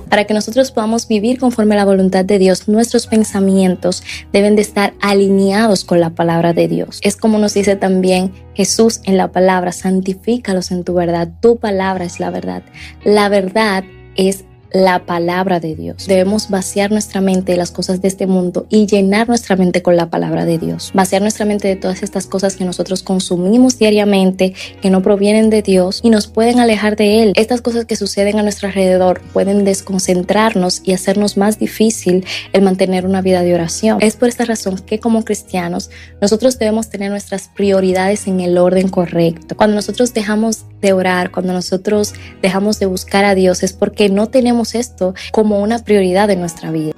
Para 0.09 0.25
que 0.25 0.33
nosotros 0.33 0.71
podamos 0.71 1.07
vivir 1.07 1.39
conforme 1.39 1.75
a 1.75 1.77
la 1.77 1.85
voluntad 1.85 2.25
de 2.25 2.37
Dios, 2.37 2.67
nuestros 2.67 3.07
pensamientos 3.07 4.03
deben 4.33 4.57
de 4.57 4.61
estar 4.61 4.93
alineados 4.99 5.85
con 5.85 6.01
la 6.01 6.09
palabra 6.09 6.51
de 6.51 6.67
Dios. 6.67 6.99
Es 7.01 7.15
como 7.15 7.39
nos 7.39 7.53
dice 7.53 7.77
también 7.77 8.33
Jesús 8.55 8.99
en 9.05 9.15
la 9.15 9.31
palabra, 9.31 9.71
santifícalos 9.71 10.71
en 10.71 10.83
tu 10.83 10.95
verdad. 10.95 11.29
Tu 11.41 11.59
palabra 11.59 12.03
es 12.03 12.19
la 12.19 12.29
verdad. 12.29 12.61
La 13.05 13.29
verdad 13.29 13.85
es 14.17 14.43
la 14.73 15.05
palabra 15.05 15.59
de 15.59 15.75
Dios. 15.75 16.07
Debemos 16.07 16.49
vaciar 16.49 16.91
nuestra 16.91 17.21
mente 17.21 17.53
de 17.53 17.57
las 17.57 17.71
cosas 17.71 18.01
de 18.01 18.07
este 18.07 18.27
mundo 18.27 18.65
y 18.69 18.87
llenar 18.87 19.27
nuestra 19.27 19.55
mente 19.55 19.81
con 19.81 19.95
la 19.95 20.09
palabra 20.09 20.45
de 20.45 20.57
Dios. 20.57 20.91
Vaciar 20.93 21.21
nuestra 21.21 21.45
mente 21.45 21.67
de 21.67 21.75
todas 21.75 22.03
estas 22.03 22.25
cosas 22.25 22.55
que 22.55 22.65
nosotros 22.65 23.03
consumimos 23.03 23.77
diariamente, 23.77 24.53
que 24.81 24.89
no 24.89 25.01
provienen 25.01 25.49
de 25.49 25.61
Dios 25.61 26.01
y 26.03 26.09
nos 26.09 26.27
pueden 26.27 26.59
alejar 26.59 26.95
de 26.95 27.23
Él. 27.23 27.33
Estas 27.35 27.61
cosas 27.61 27.85
que 27.85 27.95
suceden 27.95 28.39
a 28.39 28.43
nuestro 28.43 28.67
alrededor 28.67 29.21
pueden 29.31 29.63
desconcentrarnos 29.63 30.81
y 30.83 30.93
hacernos 30.93 31.37
más 31.37 31.59
difícil 31.59 32.25
el 32.51 32.63
mantener 32.63 33.05
una 33.05 33.21
vida 33.21 33.43
de 33.43 33.53
oración. 33.53 33.99
Es 34.01 34.15
por 34.15 34.29
esta 34.29 34.45
razón 34.45 34.79
que 34.79 34.99
como 34.99 35.23
cristianos 35.23 35.91
nosotros 36.19 36.57
debemos 36.57 36.89
tener 36.89 37.11
nuestras 37.11 37.47
prioridades 37.47 38.27
en 38.27 38.39
el 38.39 38.57
orden 38.57 38.89
correcto. 38.89 39.55
Cuando 39.55 39.75
nosotros 39.75 40.13
dejamos 40.13 40.65
de 40.83 40.93
orar, 40.93 41.31
cuando 41.31 41.53
nosotros 41.53 42.13
dejamos 42.41 42.77
de 42.77 42.85
buscar 42.85 43.25
a 43.25 43.33
Dios, 43.33 43.63
es 43.63 43.73
porque 43.73 44.09
no 44.09 44.27
tenemos 44.27 44.75
esto 44.75 45.15
como 45.31 45.61
una 45.61 45.79
prioridad 45.79 46.29
en 46.29 46.41
nuestra 46.41 46.71
vida. 46.71 46.91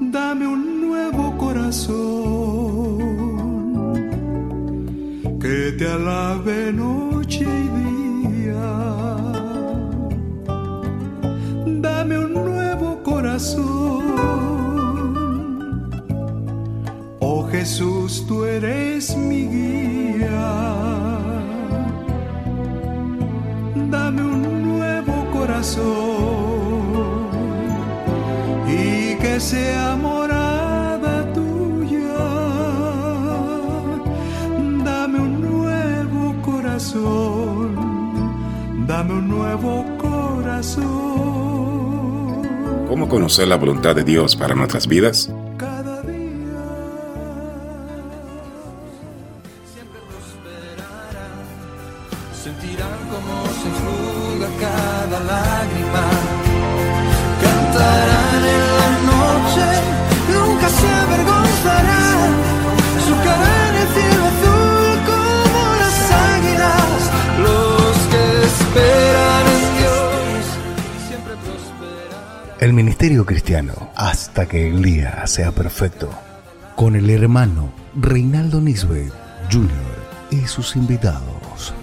Dame 0.00 0.46
un 0.46 0.88
nuevo 0.88 1.36
corazón 1.38 2.98
que 5.40 5.72
te 5.78 5.86
alabe 5.86 6.72
Jesús, 17.62 18.26
tú 18.26 18.44
eres 18.44 19.16
mi 19.16 19.46
guía. 19.46 20.50
Dame 23.88 24.20
un 24.20 24.78
nuevo 24.78 25.30
corazón 25.30 25.86
y 28.66 29.14
que 29.14 29.38
sea 29.38 29.94
morada 29.94 31.32
tuya. 31.32 32.18
Dame 34.84 35.20
un 35.20 35.40
nuevo 35.40 36.34
corazón, 36.42 37.76
dame 38.88 39.12
un 39.12 39.28
nuevo 39.28 39.86
corazón. 39.98 40.82
¿Cómo 42.88 43.08
conocer 43.08 43.46
la 43.46 43.54
voluntad 43.54 43.94
de 43.94 44.02
Dios 44.02 44.34
para 44.34 44.56
nuestras 44.56 44.88
vidas? 44.88 45.30
Ministerio 73.02 73.26
cristiano, 73.26 73.90
hasta 73.96 74.46
que 74.46 74.68
el 74.68 74.80
día 74.80 75.26
sea 75.26 75.50
perfecto, 75.50 76.08
con 76.76 76.94
el 76.94 77.10
hermano 77.10 77.72
Reinaldo 77.96 78.60
Nisbet 78.60 79.12
Jr. 79.50 79.68
y 80.30 80.46
sus 80.46 80.76
invitados. 80.76 81.74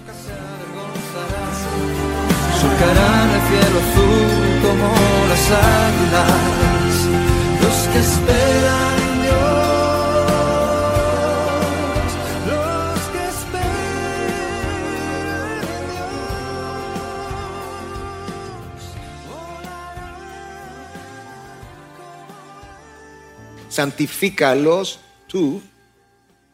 Santifícalos 23.80 25.00
tú. 25.26 25.62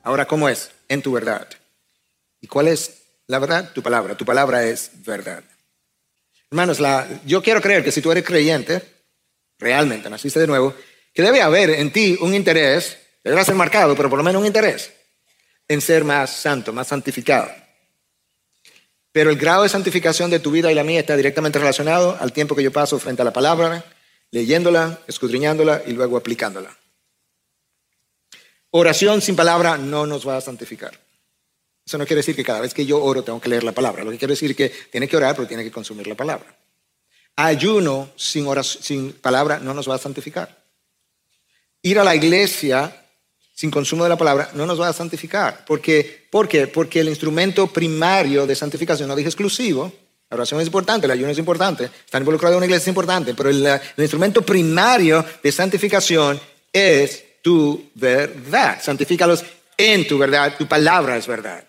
Ahora, 0.04 0.26
¿cómo 0.26 0.48
es? 0.48 0.70
En 0.88 1.02
tu 1.02 1.10
verdad. 1.10 1.48
¿Y 2.40 2.46
cuál 2.46 2.68
es 2.68 3.02
la 3.26 3.40
verdad? 3.40 3.72
Tu 3.72 3.82
palabra. 3.82 4.16
Tu 4.16 4.24
palabra 4.24 4.62
es 4.62 4.90
verdad. 5.04 5.42
Hermanos, 6.52 6.78
la, 6.78 7.04
yo 7.26 7.42
quiero 7.42 7.60
creer 7.60 7.82
que 7.82 7.90
si 7.90 8.00
tú 8.00 8.12
eres 8.12 8.24
creyente, 8.24 8.80
realmente 9.58 10.08
naciste 10.08 10.38
de 10.38 10.46
nuevo, 10.46 10.72
que 11.12 11.22
debe 11.22 11.42
haber 11.42 11.70
en 11.70 11.92
ti 11.92 12.16
un 12.20 12.32
interés, 12.32 12.96
deberá 13.24 13.42
ser 13.44 13.56
marcado, 13.56 13.96
pero 13.96 14.08
por 14.08 14.18
lo 14.18 14.22
menos 14.22 14.40
un 14.40 14.46
interés, 14.46 14.92
en 15.66 15.80
ser 15.80 16.04
más 16.04 16.30
santo, 16.30 16.72
más 16.72 16.86
santificado. 16.86 17.50
Pero 19.10 19.30
el 19.30 19.36
grado 19.36 19.64
de 19.64 19.68
santificación 19.68 20.30
de 20.30 20.38
tu 20.38 20.52
vida 20.52 20.70
y 20.70 20.76
la 20.76 20.84
mía 20.84 21.00
está 21.00 21.16
directamente 21.16 21.58
relacionado 21.58 22.16
al 22.20 22.32
tiempo 22.32 22.54
que 22.54 22.62
yo 22.62 22.70
paso 22.70 23.00
frente 23.00 23.22
a 23.22 23.24
la 23.24 23.32
palabra, 23.32 23.84
leyéndola, 24.30 25.00
escudriñándola 25.08 25.82
y 25.88 25.90
luego 25.90 26.16
aplicándola. 26.16 26.70
Oración 28.78 29.22
sin 29.22 29.36
palabra 29.36 29.78
no 29.78 30.04
nos 30.04 30.28
va 30.28 30.36
a 30.36 30.40
santificar. 30.42 30.92
Eso 31.86 31.96
no 31.96 32.04
quiere 32.04 32.18
decir 32.18 32.36
que 32.36 32.44
cada 32.44 32.60
vez 32.60 32.74
que 32.74 32.84
yo 32.84 33.02
oro 33.02 33.24
tengo 33.24 33.40
que 33.40 33.48
leer 33.48 33.64
la 33.64 33.72
palabra. 33.72 34.04
Lo 34.04 34.10
que 34.10 34.18
quiere 34.18 34.32
decir 34.32 34.54
que 34.54 34.68
tiene 34.68 35.08
que 35.08 35.16
orar, 35.16 35.34
pero 35.34 35.48
tiene 35.48 35.64
que 35.64 35.70
consumir 35.70 36.06
la 36.06 36.14
palabra. 36.14 36.54
Ayuno 37.36 38.10
sin, 38.16 38.46
oración, 38.46 38.82
sin 38.82 39.12
palabra 39.14 39.58
no 39.60 39.72
nos 39.72 39.88
va 39.88 39.94
a 39.94 39.98
santificar. 39.98 40.54
Ir 41.80 41.98
a 41.98 42.04
la 42.04 42.14
iglesia 42.14 42.94
sin 43.54 43.70
consumo 43.70 44.02
de 44.02 44.10
la 44.10 44.18
palabra 44.18 44.50
no 44.52 44.66
nos 44.66 44.78
va 44.78 44.88
a 44.88 44.92
santificar. 44.92 45.64
¿Por 45.64 45.80
qué? 45.80 46.26
¿Por 46.30 46.46
qué? 46.46 46.66
Porque 46.66 47.00
el 47.00 47.08
instrumento 47.08 47.68
primario 47.68 48.46
de 48.46 48.54
santificación, 48.54 49.08
no 49.08 49.16
dije 49.16 49.30
exclusivo, 49.30 49.90
la 50.28 50.36
oración 50.36 50.60
es 50.60 50.66
importante, 50.66 51.06
el 51.06 51.12
ayuno 51.12 51.30
es 51.30 51.38
importante, 51.38 51.84
estar 51.84 52.20
involucrado 52.20 52.52
en 52.52 52.58
una 52.58 52.66
iglesia 52.66 52.82
es 52.82 52.88
importante, 52.88 53.32
pero 53.32 53.48
el 53.48 53.80
instrumento 53.96 54.42
primario 54.42 55.24
de 55.42 55.50
santificación 55.50 56.38
es 56.70 57.25
tu 57.46 57.92
verdad. 57.94 58.82
Santifícalos 58.82 59.44
en 59.76 60.04
tu 60.08 60.18
verdad, 60.18 60.56
tu 60.58 60.66
palabra 60.66 61.16
es 61.16 61.28
verdad. 61.28 61.64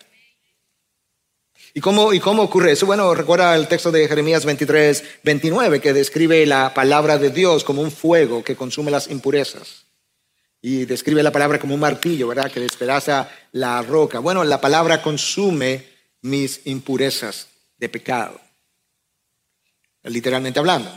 ¿Y 1.76 1.82
cómo, 1.82 2.14
¿Y 2.14 2.20
cómo 2.20 2.42
ocurre 2.42 2.72
eso? 2.72 2.88
Bueno, 2.88 3.14
recuerda 3.14 3.56
el 3.56 3.68
texto 3.68 3.92
de 3.92 4.08
Jeremías 4.08 4.44
23, 4.44 5.04
29, 5.22 5.80
que 5.80 5.94
describe 5.94 6.44
la 6.48 6.74
palabra 6.74 7.20
de 7.20 7.30
Dios 7.30 7.64
como 7.64 7.84
un 7.84 7.92
fuego 7.92 8.44
que 8.44 8.56
consume 8.56 8.90
las 8.90 9.12
impurezas. 9.12 9.86
Y 10.64 10.86
describe 10.86 11.22
la 11.22 11.32
palabra 11.32 11.60
como 11.60 11.76
un 11.76 11.80
martillo, 11.80 12.30
¿verdad? 12.30 12.52
Que 12.52 12.60
despedaza 12.60 13.30
la 13.52 13.84
roca. 13.84 14.18
Bueno, 14.18 14.44
la 14.44 14.60
palabra 14.60 15.04
consume 15.04 15.86
mis 16.24 16.62
impurezas 16.66 17.50
de 17.78 17.88
pecado, 17.88 18.42
literalmente 20.06 20.58
hablando. 20.58 20.90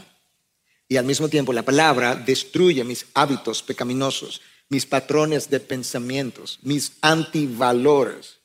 Y 0.88 0.96
al 0.96 1.04
mismo 1.04 1.28
tiempo 1.28 1.52
la 1.52 1.66
palabra 1.66 2.14
destruye 2.14 2.82
mis 2.82 3.04
hábitos 3.12 3.62
pecaminosos, 3.62 4.40
mis 4.70 4.86
patrones 4.86 5.50
de 5.50 5.60
pensamientos, 5.60 6.58
mis 6.62 6.92
antivalores. 7.02 8.38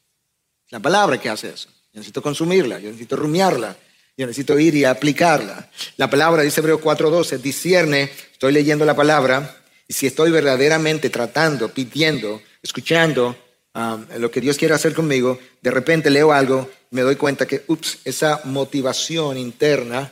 La 0.69 0.79
palabra 0.79 1.19
que 1.21 1.29
hace 1.29 1.49
eso. 1.49 1.69
Yo 1.93 1.99
necesito 1.99 2.21
consumirla, 2.21 2.79
yo 2.79 2.89
necesito 2.89 3.15
rumiarla, 3.15 3.77
yo 4.17 4.25
necesito 4.25 4.59
ir 4.59 4.75
y 4.75 4.83
aplicarla. 4.83 5.69
La 5.97 6.09
palabra, 6.09 6.43
dice 6.43 6.59
Hebreo 6.59 6.81
4:12, 6.81 7.37
discierne, 7.37 8.11
estoy 8.31 8.51
leyendo 8.51 8.83
la 8.85 8.95
palabra, 8.95 9.55
y 9.87 9.93
si 9.93 10.07
estoy 10.07 10.31
verdaderamente 10.31 11.09
tratando, 11.09 11.71
pidiendo, 11.71 12.41
escuchando 12.61 13.37
um, 13.75 14.05
lo 14.17 14.31
que 14.31 14.41
Dios 14.41 14.57
quiere 14.57 14.73
hacer 14.73 14.95
conmigo, 14.95 15.39
de 15.61 15.71
repente 15.71 16.09
leo 16.09 16.33
algo, 16.33 16.69
me 16.89 17.01
doy 17.01 17.17
cuenta 17.17 17.45
que, 17.45 17.63
ups, 17.67 17.99
esa 18.03 18.41
motivación 18.45 19.37
interna 19.37 20.11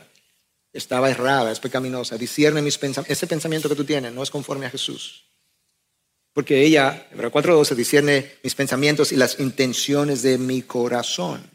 estaba 0.72 1.10
errada, 1.10 1.50
es 1.50 1.60
pecaminosa. 1.60 2.16
Discierne 2.16 2.62
mis 2.62 2.78
pensamientos. 2.78 3.16
Ese 3.16 3.26
pensamiento 3.26 3.68
que 3.68 3.74
tú 3.74 3.84
tienes 3.84 4.12
no 4.12 4.22
es 4.22 4.30
conforme 4.30 4.66
a 4.66 4.70
Jesús. 4.70 5.24
Porque 6.34 6.62
ella, 6.62 7.06
Hebreo 7.12 7.30
4.12, 7.30 7.74
discierne 7.74 8.32
mis 8.42 8.54
pensamientos 8.54 9.12
y 9.12 9.16
las 9.16 9.40
intenciones 9.40 10.22
de 10.22 10.36
mi 10.36 10.62
corazón. 10.62 11.48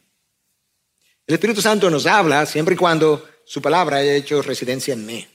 El 1.28 1.36
Espíritu 1.36 1.62
Santo 1.62 1.92
nos 1.92 2.08
habla 2.08 2.46
siempre 2.48 2.74
y 2.74 2.78
cuando 2.78 3.28
su 3.46 3.62
palabra 3.62 3.98
haya 3.98 4.16
hecho 4.16 4.42
residencia 4.42 4.94
en 4.94 5.06
mí. 5.06 5.28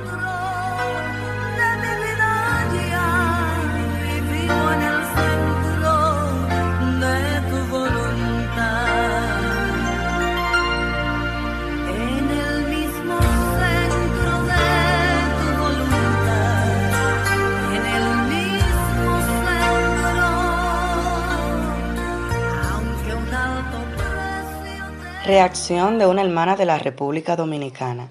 Reacción 25.31 26.01
de 26.01 26.07
una 26.07 26.22
hermana 26.22 26.57
de 26.57 26.64
la 26.64 26.81
República 26.81 27.37
Dominicana. 27.37 28.09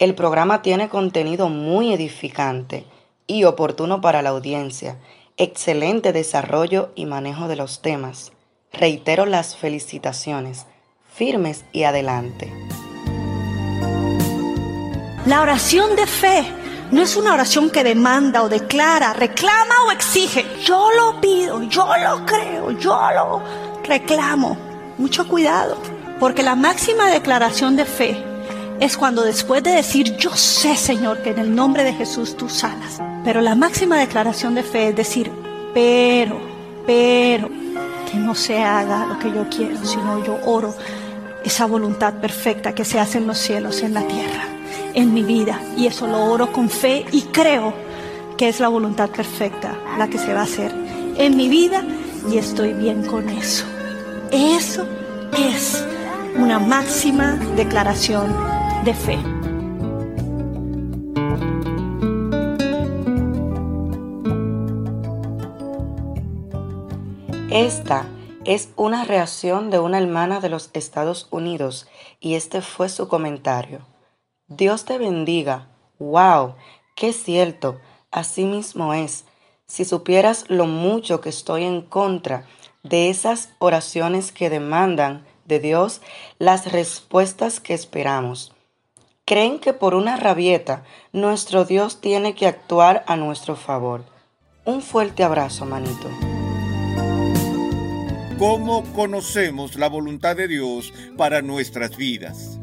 El 0.00 0.16
programa 0.16 0.62
tiene 0.62 0.88
contenido 0.88 1.48
muy 1.48 1.92
edificante 1.92 2.86
y 3.28 3.44
oportuno 3.44 4.00
para 4.00 4.20
la 4.20 4.30
audiencia. 4.30 4.98
Excelente 5.36 6.12
desarrollo 6.12 6.90
y 6.96 7.06
manejo 7.06 7.46
de 7.46 7.54
los 7.54 7.82
temas. 7.82 8.32
Reitero 8.72 9.26
las 9.26 9.56
felicitaciones. 9.56 10.66
Firmes 11.14 11.64
y 11.70 11.84
adelante. 11.84 12.52
La 15.26 15.42
oración 15.42 15.94
de 15.94 16.08
fe 16.08 16.44
no 16.90 17.00
es 17.00 17.14
una 17.14 17.32
oración 17.32 17.70
que 17.70 17.84
demanda 17.84 18.42
o 18.42 18.48
declara, 18.48 19.12
reclama 19.12 19.84
o 19.86 19.92
exige. 19.92 20.44
Yo 20.64 20.88
lo 20.96 21.20
pido, 21.20 21.62
yo 21.62 21.86
lo 21.96 22.26
creo, 22.26 22.72
yo 22.72 23.00
lo 23.14 23.40
reclamo. 23.84 24.58
Mucho 24.98 25.28
cuidado. 25.28 25.99
Porque 26.20 26.42
la 26.42 26.54
máxima 26.54 27.10
declaración 27.10 27.76
de 27.76 27.86
fe 27.86 28.22
es 28.78 28.98
cuando 28.98 29.22
después 29.22 29.62
de 29.62 29.70
decir, 29.70 30.16
yo 30.16 30.36
sé 30.36 30.76
Señor 30.76 31.22
que 31.22 31.30
en 31.30 31.38
el 31.38 31.54
nombre 31.54 31.82
de 31.82 31.94
Jesús 31.94 32.36
tú 32.36 32.50
sanas. 32.50 33.00
Pero 33.24 33.40
la 33.40 33.54
máxima 33.54 33.98
declaración 33.98 34.54
de 34.54 34.62
fe 34.62 34.88
es 34.88 34.96
decir, 34.96 35.32
pero, 35.72 36.38
pero, 36.86 37.48
que 38.10 38.18
no 38.18 38.34
se 38.34 38.62
haga 38.62 39.06
lo 39.06 39.18
que 39.18 39.32
yo 39.32 39.46
quiero, 39.48 39.82
sino 39.84 40.22
yo 40.24 40.38
oro 40.44 40.74
esa 41.42 41.64
voluntad 41.64 42.14
perfecta 42.14 42.74
que 42.74 42.84
se 42.84 43.00
hace 43.00 43.16
en 43.16 43.26
los 43.26 43.38
cielos, 43.38 43.82
en 43.82 43.94
la 43.94 44.02
tierra, 44.02 44.44
en 44.92 45.14
mi 45.14 45.22
vida. 45.22 45.58
Y 45.76 45.86
eso 45.86 46.06
lo 46.06 46.24
oro 46.24 46.52
con 46.52 46.68
fe 46.68 47.06
y 47.12 47.22
creo 47.22 47.72
que 48.36 48.48
es 48.48 48.60
la 48.60 48.68
voluntad 48.68 49.08
perfecta 49.08 49.74
la 49.98 50.08
que 50.08 50.18
se 50.18 50.34
va 50.34 50.40
a 50.40 50.44
hacer 50.44 50.72
en 51.16 51.36
mi 51.36 51.48
vida 51.48 51.82
y 52.30 52.36
estoy 52.36 52.74
bien 52.74 53.06
con 53.06 53.28
eso. 53.30 53.64
Eso 54.30 54.86
es 55.38 55.84
una 56.36 56.58
máxima 56.58 57.36
declaración 57.56 58.34
de 58.84 58.94
fe. 58.94 59.18
Esta 67.50 68.06
es 68.44 68.70
una 68.76 69.04
reacción 69.04 69.70
de 69.70 69.80
una 69.80 69.98
hermana 69.98 70.40
de 70.40 70.48
los 70.48 70.70
Estados 70.72 71.28
Unidos 71.30 71.88
y 72.20 72.34
este 72.34 72.62
fue 72.62 72.88
su 72.88 73.08
comentario. 73.08 73.80
Dios 74.46 74.84
te 74.84 74.98
bendiga. 74.98 75.68
¡Wow! 75.98 76.54
¡Qué 76.94 77.12
cierto! 77.12 77.80
Así 78.10 78.44
mismo 78.44 78.94
es. 78.94 79.24
Si 79.66 79.84
supieras 79.84 80.46
lo 80.48 80.66
mucho 80.66 81.20
que 81.20 81.28
estoy 81.28 81.64
en 81.64 81.82
contra 81.82 82.44
de 82.82 83.10
esas 83.10 83.50
oraciones 83.58 84.32
que 84.32 84.50
demandan 84.50 85.24
de 85.50 85.60
Dios 85.60 86.00
las 86.38 86.72
respuestas 86.72 87.60
que 87.60 87.74
esperamos. 87.74 88.54
Creen 89.26 89.58
que 89.58 89.74
por 89.74 89.94
una 89.94 90.16
rabieta 90.16 90.82
nuestro 91.12 91.66
Dios 91.66 92.00
tiene 92.00 92.34
que 92.34 92.46
actuar 92.46 93.04
a 93.06 93.16
nuestro 93.16 93.54
favor. 93.54 94.04
Un 94.64 94.80
fuerte 94.80 95.22
abrazo, 95.22 95.66
manito. 95.66 96.08
¿Cómo 98.38 98.84
conocemos 98.94 99.76
la 99.76 99.88
voluntad 99.88 100.34
de 100.34 100.48
Dios 100.48 100.94
para 101.18 101.42
nuestras 101.42 101.96
vidas? 101.98 102.58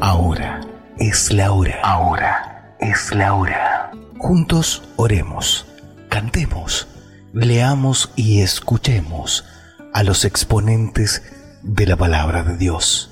Ahora 0.00 0.60
es 0.98 1.32
la 1.32 1.52
hora. 1.52 1.80
Ahora 1.84 2.74
es 2.80 3.14
la 3.14 3.34
hora. 3.34 3.89
Juntos 4.22 4.82
oremos, 4.96 5.64
cantemos, 6.10 6.86
leamos 7.32 8.12
y 8.16 8.42
escuchemos 8.42 9.46
a 9.94 10.02
los 10.02 10.26
exponentes 10.26 11.22
de 11.62 11.86
la 11.86 11.96
palabra 11.96 12.42
de 12.42 12.58
Dios, 12.58 13.10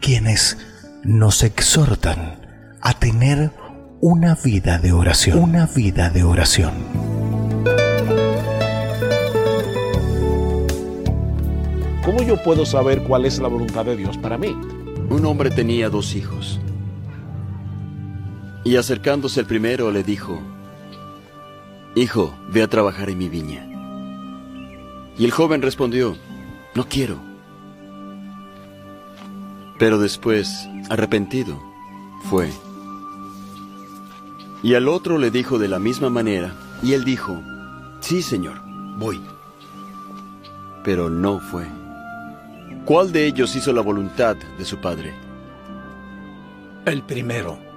quienes 0.00 0.58
nos 1.04 1.44
exhortan 1.44 2.40
a 2.80 2.94
tener 2.94 3.52
una 4.00 4.34
vida 4.34 4.78
de 4.78 4.92
oración, 4.92 5.38
una 5.38 5.66
vida 5.66 6.10
de 6.10 6.24
oración. 6.24 6.74
¿Cómo 12.04 12.22
yo 12.24 12.42
puedo 12.42 12.66
saber 12.66 13.04
cuál 13.04 13.24
es 13.24 13.38
la 13.38 13.46
voluntad 13.46 13.84
de 13.84 13.96
Dios 13.96 14.18
para 14.18 14.36
mí? 14.36 14.48
Un 15.10 15.24
hombre 15.26 15.50
tenía 15.50 15.88
dos 15.88 16.16
hijos. 16.16 16.58
Y 18.70 18.76
acercándose 18.76 19.40
el 19.40 19.46
primero 19.46 19.90
le 19.90 20.04
dijo, 20.04 20.40
Hijo, 21.96 22.38
ve 22.52 22.62
a 22.62 22.68
trabajar 22.68 23.10
en 23.10 23.18
mi 23.18 23.28
viña. 23.28 23.66
Y 25.18 25.24
el 25.24 25.32
joven 25.32 25.60
respondió, 25.60 26.16
No 26.76 26.88
quiero. 26.88 27.20
Pero 29.76 29.98
después, 29.98 30.68
arrepentido, 30.88 31.60
fue. 32.22 32.48
Y 34.62 34.74
al 34.74 34.86
otro 34.86 35.18
le 35.18 35.32
dijo 35.32 35.58
de 35.58 35.66
la 35.66 35.80
misma 35.80 36.08
manera, 36.08 36.54
y 36.80 36.92
él 36.92 37.02
dijo, 37.02 37.42
Sí, 37.98 38.22
Señor, 38.22 38.62
voy. 38.98 39.20
Pero 40.84 41.10
no 41.10 41.40
fue. 41.40 41.66
¿Cuál 42.84 43.10
de 43.10 43.26
ellos 43.26 43.56
hizo 43.56 43.72
la 43.72 43.80
voluntad 43.80 44.36
de 44.36 44.64
su 44.64 44.80
padre? 44.80 45.12
El 46.84 47.02
primero. 47.02 47.69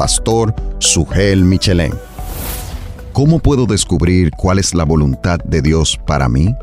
Pastor 0.00 0.54
Sugel 0.78 1.44
Michelén. 1.44 1.92
¿Cómo 3.12 3.38
puedo 3.38 3.66
descubrir 3.66 4.30
cuál 4.30 4.58
es 4.58 4.72
la 4.74 4.84
voluntad 4.84 5.40
de 5.44 5.60
Dios 5.60 6.00
para 6.06 6.26
mí? 6.26 6.54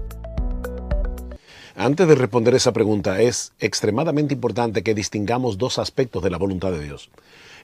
Antes 1.75 2.07
de 2.07 2.15
responder 2.15 2.55
esa 2.55 2.73
pregunta, 2.73 3.21
es 3.21 3.53
extremadamente 3.59 4.33
importante 4.33 4.81
que 4.81 4.95
distingamos 4.95 5.59
dos 5.59 5.77
aspectos 5.77 6.23
de 6.23 6.31
la 6.31 6.39
voluntad 6.39 6.71
de 6.71 6.83
Dios. 6.83 7.11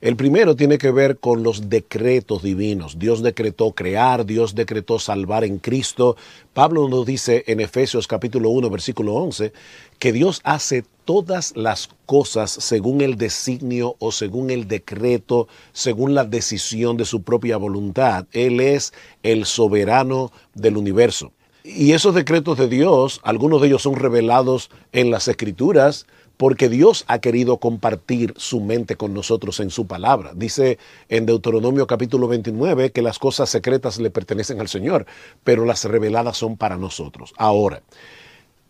El 0.03 0.17
primero 0.17 0.57
tiene 0.57 0.77
que 0.77 0.91
ver 0.91 1.17
con 1.17 1.43
los 1.43 1.69
decretos 1.69 2.43
divinos. 2.43 2.99
Dios 2.99 3.23
decretó 3.23 3.71
crear, 3.71 4.25
Dios 4.25 4.53
decretó 4.53 4.99
salvar 4.99 5.45
en 5.45 5.59
Cristo. 5.59 6.17
Pablo 6.53 6.89
nos 6.89 7.05
dice 7.05 7.45
en 7.47 7.61
Efesios 7.61 8.05
capítulo 8.05 8.49
1, 8.49 8.69
versículo 8.69 9.13
11, 9.13 9.53
que 9.99 10.11
Dios 10.11 10.41
hace 10.43 10.83
todas 11.05 11.55
las 11.55 11.87
cosas 12.05 12.51
según 12.51 12.99
el 12.99 13.15
designio 13.15 13.95
o 13.99 14.11
según 14.11 14.49
el 14.49 14.67
decreto, 14.67 15.47
según 15.71 16.15
la 16.15 16.25
decisión 16.25 16.97
de 16.97 17.05
su 17.05 17.21
propia 17.21 17.55
voluntad. 17.55 18.25
Él 18.33 18.59
es 18.59 18.91
el 19.23 19.45
soberano 19.45 20.33
del 20.53 20.75
universo. 20.75 21.31
Y 21.63 21.93
esos 21.93 22.13
decretos 22.13 22.57
de 22.57 22.67
Dios, 22.67 23.21
algunos 23.23 23.61
de 23.61 23.67
ellos 23.67 23.83
son 23.83 23.95
revelados 23.95 24.69
en 24.91 25.11
las 25.11 25.29
escrituras, 25.29 26.07
porque 26.43 26.67
Dios 26.67 27.05
ha 27.07 27.19
querido 27.19 27.55
compartir 27.55 28.33
su 28.35 28.59
mente 28.59 28.97
con 28.97 29.13
nosotros 29.13 29.61
en 29.61 29.69
su 29.69 29.87
palabra. 29.87 30.33
Dice 30.35 30.77
en 31.07 31.25
Deuteronomio 31.25 31.87
capítulo 31.87 32.27
29 32.27 32.91
que 32.91 33.01
las 33.01 33.17
cosas 33.17 33.49
secretas 33.49 33.97
le 33.97 34.09
pertenecen 34.09 34.59
al 34.59 34.67
Señor, 34.67 35.05
pero 35.45 35.63
las 35.63 35.85
reveladas 35.85 36.35
son 36.35 36.57
para 36.57 36.75
nosotros. 36.75 37.33
Ahora, 37.37 37.81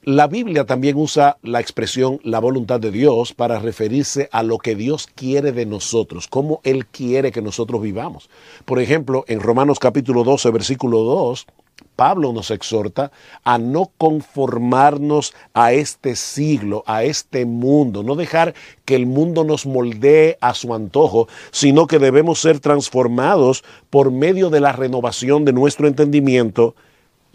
la 0.03 0.27
Biblia 0.27 0.65
también 0.67 0.97
usa 0.97 1.37
la 1.41 1.61
expresión 1.61 2.19
la 2.23 2.37
voluntad 2.37 2.79
de 2.79 2.91
Dios 2.91 3.33
para 3.33 3.57
referirse 3.57 4.29
a 4.31 4.43
lo 4.43 4.59
que 4.59 4.75
Dios 4.75 5.07
quiere 5.07 5.51
de 5.51 5.65
nosotros, 5.65 6.27
cómo 6.27 6.61
Él 6.63 6.85
quiere 6.85 7.31
que 7.31 7.41
nosotros 7.41 7.81
vivamos. 7.81 8.29
Por 8.65 8.81
ejemplo, 8.81 9.25
en 9.27 9.39
Romanos 9.39 9.79
capítulo 9.79 10.23
12, 10.23 10.51
versículo 10.51 10.99
2, 10.99 11.47
Pablo 11.95 12.33
nos 12.33 12.51
exhorta 12.51 13.11
a 13.43 13.57
no 13.57 13.91
conformarnos 13.97 15.33
a 15.53 15.73
este 15.73 16.15
siglo, 16.15 16.83
a 16.87 17.03
este 17.03 17.45
mundo, 17.45 18.03
no 18.03 18.15
dejar 18.15 18.53
que 18.85 18.95
el 18.95 19.05
mundo 19.05 19.43
nos 19.43 19.65
moldee 19.65 20.37
a 20.41 20.53
su 20.53 20.73
antojo, 20.73 21.27
sino 21.51 21.87
que 21.87 21.99
debemos 21.99 22.39
ser 22.39 22.59
transformados 22.59 23.63
por 23.89 24.11
medio 24.11 24.49
de 24.49 24.59
la 24.59 24.71
renovación 24.71 25.45
de 25.45 25.53
nuestro 25.53 25.87
entendimiento 25.87 26.75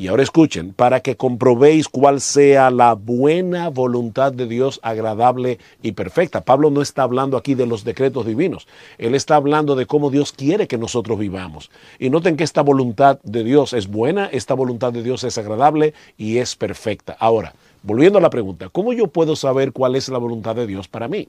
y 0.01 0.07
ahora 0.07 0.23
escuchen, 0.23 0.73
para 0.73 1.01
que 1.01 1.17
comprobéis 1.17 1.89
cuál 1.89 2.21
sea 2.21 2.71
la 2.71 2.95
buena 2.95 3.69
voluntad 3.69 4.33
de 4.33 4.47
Dios 4.47 4.79
agradable 4.85 5.59
y 5.83 5.93
perfecta. 5.93 6.45
Pablo 6.45 6.71
no 6.71 6.83
está 6.83 7.03
hablando 7.03 7.37
aquí 7.37 7.57
de 7.57 7.67
los 7.67 7.83
decretos 7.83 8.25
divinos, 8.25 8.69
él 8.97 9.17
está 9.17 9.35
hablando 9.35 9.75
de 9.75 9.87
cómo 9.87 10.11
Dios 10.11 10.31
quiere 10.31 10.69
que 10.69 10.79
nosotros 10.79 11.19
vivamos. 11.19 11.73
Y 11.99 12.11
noten 12.11 12.37
que 12.37 12.45
esta 12.45 12.63
voluntad 12.63 13.19
de 13.25 13.43
Dios 13.43 13.73
es 13.73 13.89
buena, 13.89 14.27
esta 14.27 14.55
voluntad 14.55 14.93
de 14.93 15.03
Dios 15.03 15.25
es 15.25 15.37
agradable 15.37 15.95
y 16.17 16.39
es 16.39 16.55
perfecta. 16.55 17.17
Ahora, 17.19 17.55
volviendo 17.83 18.19
a 18.19 18.23
la 18.23 18.31
pregunta, 18.31 18.69
¿cómo 18.69 18.93
yo 18.93 19.09
puedo 19.09 19.35
saber 19.35 19.73
cuál 19.73 19.97
es 19.97 20.09
la 20.09 20.19
voluntad 20.19 20.55
de 20.55 20.69
Dios 20.69 20.87
para 20.87 21.09
mí? 21.09 21.29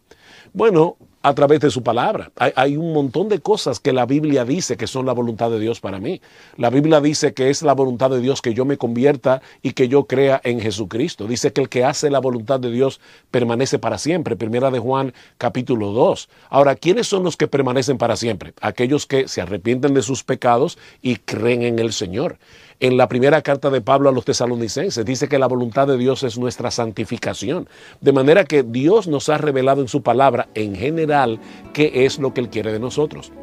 Bueno, 0.54 0.96
a 1.22 1.34
través 1.34 1.60
de 1.60 1.70
su 1.70 1.84
palabra. 1.84 2.32
Hay, 2.38 2.78
un 2.78 2.94
montón 2.94 3.28
de 3.28 3.40
cosas 3.40 3.80
que 3.80 3.92
la 3.92 4.06
Biblia 4.06 4.46
dice 4.46 4.78
que 4.78 4.88
son 4.88 5.06
la 5.06 5.14
voluntad 5.14 5.52
de 5.52 5.60
Dios 5.60 5.82
para 5.82 6.00
mí. 6.00 6.22
La 6.56 6.70
Biblia 6.70 7.02
dice 7.02 7.34
que 7.34 7.50
es 7.50 7.62
la 7.62 7.74
voluntad 7.74 8.10
de 8.10 8.22
Dios 8.22 8.42
que 8.42 8.54
yo 8.54 8.64
me 8.64 8.78
convierta 8.78 9.42
y 9.62 9.74
que 9.74 9.90
yo 9.90 10.06
crea 10.06 10.40
en 10.44 10.62
Jesucristo. 10.62 11.28
Dice 11.28 11.52
que 11.52 11.62
el 11.62 11.70
que 11.70 11.84
hace 11.84 12.10
la 12.10 12.20
voluntad 12.20 12.60
de 12.60 12.72
Dios 12.72 13.02
permanece 13.32 13.80
para 13.80 13.98
siempre. 13.98 14.38
Primera 14.38 14.72
de 14.72 14.80
Juan 14.80 15.14
capítulo 15.38 15.92
2. 15.92 16.30
Ahora, 16.50 16.76
¿quiénes 16.76 17.08
son 17.08 17.24
los 17.24 17.36
que 17.36 17.48
permanecen 17.48 17.98
para 17.98 18.16
siempre? 18.16 18.54
Aquellos 18.62 19.06
que 19.06 19.28
se 19.28 19.42
arrepienten 19.42 19.94
de 19.94 20.02
sus 20.02 20.24
pecados 20.24 20.78
y 21.02 21.18
creen 21.18 21.64
en 21.64 21.80
el 21.80 21.92
Señor. 21.92 22.38
En 22.82 22.96
la 22.96 23.10
primera 23.10 23.42
carta 23.42 23.70
de 23.70 23.82
Pablo 23.82 24.08
a 24.08 24.14
los 24.14 24.24
tesalonicenses 24.24 25.04
dice 25.04 25.28
que 25.28 25.38
la 25.38 25.48
voluntad 25.48 25.86
de 25.86 25.98
Dios 25.98 26.24
es 26.24 26.38
nuestra 26.38 26.72
santificación. 26.72 27.68
De 28.00 28.14
manera 28.14 28.46
que 28.46 28.64
Dios 28.64 29.06
nos 29.06 29.28
ha 29.28 29.38
revelado 29.38 29.82
en 29.82 29.90
su 29.90 30.02
palabra 30.02 30.48
en 30.54 30.76
general 30.76 31.42
qué 31.74 32.06
es 32.06 32.20
lo 32.20 32.34
que 32.34 32.40
Él 32.40 32.50
quiere 32.50 32.72
de 32.72 32.80
nosotros. 32.80 33.34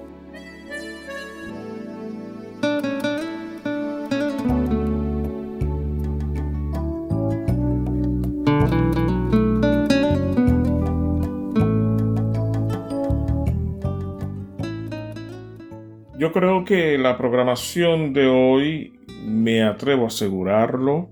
Yo 16.18 16.32
creo 16.32 16.64
que 16.64 16.96
la 16.96 17.18
programación 17.18 18.14
de 18.14 18.26
hoy 18.28 18.95
me 19.26 19.62
atrevo 19.62 20.04
a 20.04 20.08
asegurarlo, 20.08 21.08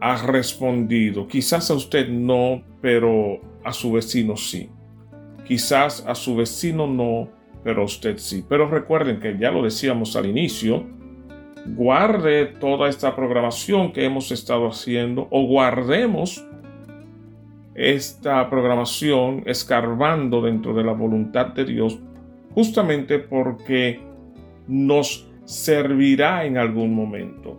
ha 0.00 0.22
respondido. 0.26 1.26
Quizás 1.26 1.70
a 1.70 1.74
usted 1.74 2.08
no, 2.08 2.62
pero 2.80 3.40
a 3.64 3.72
su 3.72 3.92
vecino 3.92 4.36
sí. 4.36 4.68
Quizás 5.46 6.04
a 6.06 6.14
su 6.14 6.36
vecino 6.36 6.86
no, 6.86 7.28
pero 7.62 7.82
a 7.82 7.84
usted 7.84 8.18
sí. 8.18 8.44
Pero 8.48 8.68
recuerden 8.68 9.20
que 9.20 9.38
ya 9.38 9.50
lo 9.50 9.62
decíamos 9.62 10.16
al 10.16 10.26
inicio, 10.26 10.84
guarde 11.66 12.46
toda 12.46 12.88
esta 12.88 13.16
programación 13.16 13.92
que 13.92 14.04
hemos 14.04 14.30
estado 14.30 14.68
haciendo 14.68 15.26
o 15.30 15.46
guardemos 15.46 16.46
esta 17.74 18.48
programación 18.50 19.42
escarbando 19.46 20.42
dentro 20.42 20.74
de 20.74 20.84
la 20.84 20.92
voluntad 20.92 21.46
de 21.48 21.64
Dios 21.64 21.98
justamente 22.54 23.18
porque 23.18 24.00
nos 24.68 25.26
servirá 25.44 26.44
en 26.44 26.58
algún 26.58 26.94
momento. 26.94 27.58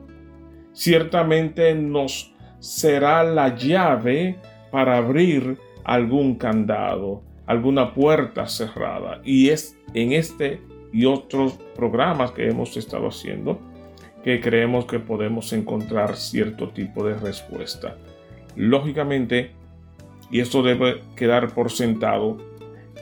Ciertamente 0.73 1.73
nos 1.75 2.33
será 2.59 3.23
la 3.23 3.55
llave 3.55 4.37
para 4.71 4.97
abrir 4.97 5.57
algún 5.83 6.35
candado, 6.35 7.21
alguna 7.45 7.93
puerta 7.93 8.47
cerrada. 8.47 9.21
Y 9.23 9.49
es 9.49 9.77
en 9.93 10.13
este 10.13 10.61
y 10.91 11.05
otros 11.05 11.53
programas 11.75 12.31
que 12.31 12.47
hemos 12.47 12.75
estado 12.77 13.07
haciendo 13.07 13.59
que 14.23 14.41
creemos 14.41 14.85
que 14.85 14.99
podemos 14.99 15.53
encontrar 15.53 16.15
cierto 16.15 16.69
tipo 16.69 17.05
de 17.05 17.13
respuesta. 17.13 17.95
Lógicamente, 18.55 19.51
y 20.31 20.39
esto 20.39 20.63
debe 20.63 21.01
quedar 21.15 21.53
por 21.53 21.69
sentado, 21.69 22.37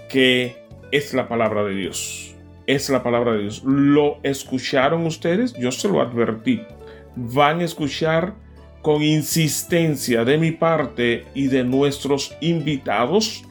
que 0.10 0.58
es 0.92 1.14
la 1.14 1.30
palabra 1.30 1.64
de 1.64 1.76
Dios 1.76 2.33
es 2.68 2.90
la 2.90 3.04
palabra 3.04 3.34
de 3.34 3.44
Dios. 3.44 3.64
¿Lo 3.66 4.20
escucharon 4.24 5.06
ustedes? 5.06 5.54
Yo 5.54 5.72
se 5.72 5.88
lo 5.88 6.02
advertí. 6.02 6.62
Van 7.16 7.60
a 7.60 7.66
escuchar 7.66 8.36
con 8.82 9.02
insistencia 9.02 10.26
de 10.26 10.38
mi 10.38 10.52
parte 10.52 11.26
y 11.34 11.48
de 11.48 11.64
nuestros 11.64 12.36
invitados, 12.42 13.44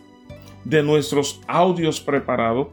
de 0.65 0.83
nuestros 0.83 1.41
audios 1.47 2.01
preparados, 2.01 2.69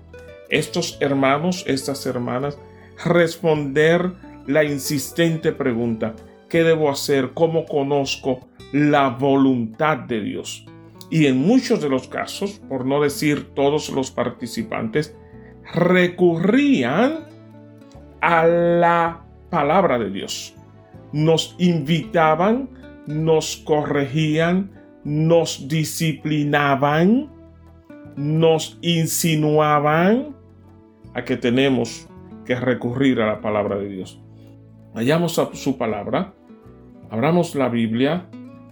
estos 0.50 0.98
hermanos, 1.00 1.64
estas 1.68 2.06
hermanas, 2.06 2.58
responder 3.06 4.12
la 4.46 4.64
insistente 4.64 5.52
pregunta, 5.52 6.16
¿qué 6.50 6.64
debo 6.64 6.90
hacer? 6.90 7.32
¿Cómo 7.34 7.66
conozco 7.66 8.48
la 8.74 9.10
voluntad 9.10 9.98
de 9.98 10.22
Dios? 10.22 10.66
Y 11.10 11.28
en 11.28 11.38
muchos 11.38 11.82
de 11.82 11.90
los 11.90 12.08
casos, 12.08 12.60
por 12.68 12.86
no 12.86 13.02
decir 13.02 13.50
todos 13.56 13.90
los 13.90 14.12
participantes, 14.12 15.16
recurrían 15.74 17.26
a 18.22 18.46
la 18.46 19.22
palabra 19.50 20.00
de 20.00 20.10
Dios. 20.10 20.56
Nos 21.12 21.56
invitaban, 21.58 22.70
nos 23.08 23.58
corregían, 23.58 24.72
nos 25.04 25.68
disciplinaban, 25.68 27.30
nos 28.16 28.78
insinuaban 28.82 30.36
a 31.14 31.24
que 31.24 31.38
tenemos 31.38 32.08
que 32.46 32.56
recurrir 32.56 33.22
a 33.22 33.28
la 33.28 33.42
palabra 33.42 33.78
de 33.78 33.90
Dios. 33.90 34.22
Vayamos 34.94 35.40
a 35.40 35.54
su 35.54 35.78
palabra, 35.78 36.34
abramos 37.10 37.56
la 37.56 37.70
Biblia, 37.70 38.26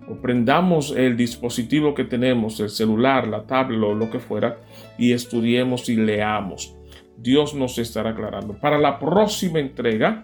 o 0.09 0.15
prendamos 0.21 0.91
el 0.95 1.17
dispositivo 1.17 1.93
que 1.93 2.05
tenemos, 2.05 2.59
el 2.59 2.69
celular, 2.69 3.27
la 3.27 3.45
tablet 3.45 3.83
o 3.83 3.93
lo 3.93 4.09
que 4.09 4.19
fuera, 4.19 4.57
y 4.97 5.11
estudiemos 5.11 5.89
y 5.89 5.97
leamos. 5.97 6.76
Dios 7.17 7.53
nos 7.53 7.77
estará 7.77 8.11
aclarando. 8.11 8.53
Para 8.53 8.77
la 8.77 8.99
próxima 8.99 9.59
entrega, 9.59 10.23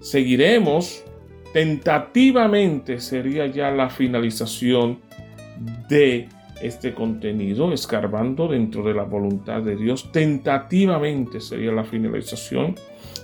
seguiremos 0.00 1.04
tentativamente, 1.52 3.00
sería 3.00 3.46
ya 3.46 3.70
la 3.70 3.90
finalización 3.90 4.98
de 5.88 6.28
este 6.60 6.92
contenido, 6.92 7.72
escarbando 7.72 8.48
dentro 8.48 8.82
de 8.82 8.94
la 8.94 9.04
voluntad 9.04 9.62
de 9.62 9.76
Dios. 9.76 10.10
Tentativamente 10.12 11.40
sería 11.40 11.72
la 11.72 11.84
finalización, 11.84 12.74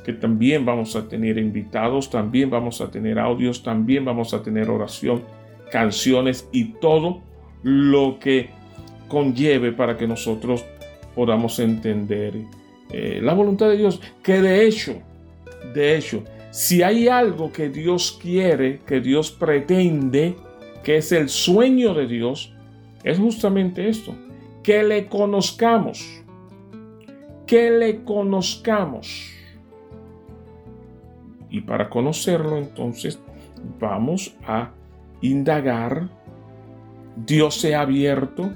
que 0.04 0.12
también 0.12 0.64
vamos 0.64 0.94
a 0.96 1.08
tener 1.08 1.38
invitados, 1.38 2.10
también 2.10 2.50
vamos 2.50 2.80
a 2.80 2.90
tener 2.90 3.18
audios, 3.18 3.62
también 3.62 4.04
vamos 4.04 4.34
a 4.34 4.42
tener 4.42 4.70
oración, 4.70 5.22
canciones 5.72 6.48
y 6.52 6.74
todo 6.74 7.22
lo 7.62 8.18
que 8.20 8.50
conlleve 9.08 9.72
para 9.72 9.96
que 9.96 10.06
nosotros 10.06 10.64
podamos 11.14 11.58
entender 11.58 12.34
eh, 12.96 13.20
la 13.20 13.34
voluntad 13.34 13.68
de 13.68 13.76
Dios, 13.76 14.00
que 14.22 14.40
de 14.40 14.64
hecho, 14.64 15.02
de 15.74 15.96
hecho, 15.96 16.22
si 16.52 16.84
hay 16.84 17.08
algo 17.08 17.50
que 17.50 17.68
Dios 17.68 18.16
quiere, 18.22 18.78
que 18.86 19.00
Dios 19.00 19.32
pretende, 19.32 20.36
que 20.84 20.98
es 20.98 21.10
el 21.10 21.28
sueño 21.28 21.92
de 21.92 22.06
Dios, 22.06 22.54
es 23.02 23.18
justamente 23.18 23.88
esto, 23.88 24.14
que 24.62 24.84
le 24.84 25.08
conozcamos, 25.08 26.22
que 27.48 27.72
le 27.72 28.04
conozcamos. 28.04 29.28
Y 31.50 31.62
para 31.62 31.90
conocerlo 31.90 32.58
entonces 32.58 33.18
vamos 33.80 34.36
a 34.46 34.70
indagar, 35.20 36.10
Dios 37.16 37.56
se 37.56 37.74
ha 37.74 37.80
abierto, 37.80 38.52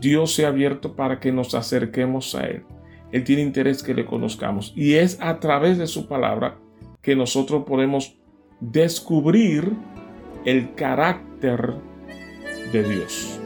Dios 0.00 0.34
se 0.34 0.44
ha 0.44 0.48
abierto 0.48 0.96
para 0.96 1.20
que 1.20 1.30
nos 1.30 1.54
acerquemos 1.54 2.34
a 2.34 2.48
Él. 2.48 2.64
Él 3.12 3.24
tiene 3.24 3.42
interés 3.42 3.82
que 3.82 3.94
le 3.94 4.04
conozcamos 4.04 4.72
y 4.76 4.94
es 4.94 5.18
a 5.20 5.40
través 5.40 5.78
de 5.78 5.86
su 5.86 6.06
palabra 6.06 6.58
que 7.02 7.16
nosotros 7.16 7.64
podemos 7.64 8.16
descubrir 8.60 9.72
el 10.44 10.74
carácter 10.74 11.74
de 12.72 12.82
Dios. 12.82 13.40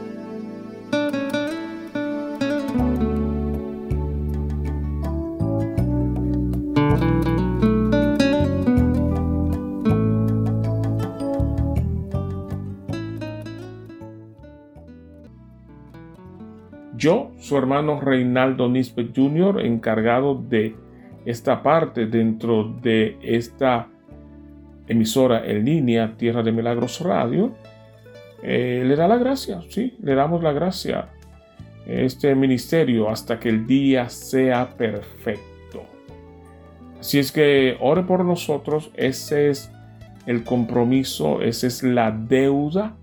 Su 17.43 17.57
hermano 17.57 17.99
Reinaldo 17.99 18.69
Nisbet 18.69 19.13
Jr., 19.13 19.65
encargado 19.65 20.35
de 20.35 20.77
esta 21.25 21.61
parte 21.61 22.05
dentro 22.05 22.73
de 22.81 23.17
esta 23.21 23.89
emisora 24.87 25.45
en 25.45 25.65
línea 25.65 26.15
Tierra 26.15 26.41
de 26.41 26.53
Milagros 26.53 27.01
Radio, 27.01 27.53
eh, 28.41 28.85
le 28.87 28.95
da 28.95 29.09
la 29.09 29.17
gracia, 29.17 29.61
sí, 29.67 29.97
le 30.01 30.15
damos 30.15 30.41
la 30.41 30.53
gracia 30.53 31.09
este 31.85 32.33
ministerio 32.33 33.09
hasta 33.09 33.41
que 33.41 33.49
el 33.49 33.67
día 33.67 34.07
sea 34.07 34.77
perfecto. 34.77 35.83
Así 36.97 37.19
es 37.19 37.33
que 37.33 37.75
ore 37.81 38.03
por 38.03 38.23
nosotros, 38.23 38.89
ese 38.93 39.49
es 39.49 39.69
el 40.27 40.45
compromiso, 40.45 41.41
esa 41.41 41.67
es 41.67 41.83
la 41.83 42.09
deuda 42.09 42.95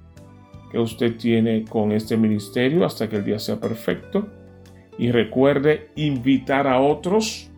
que 0.70 0.78
usted 0.78 1.16
tiene 1.16 1.64
con 1.64 1.92
este 1.92 2.16
ministerio 2.16 2.84
hasta 2.84 3.08
que 3.08 3.16
el 3.16 3.24
día 3.24 3.38
sea 3.38 3.60
perfecto. 3.60 4.28
Y 4.98 5.10
recuerde 5.10 5.88
invitar 5.96 6.66
a 6.66 6.80
otros 6.80 7.50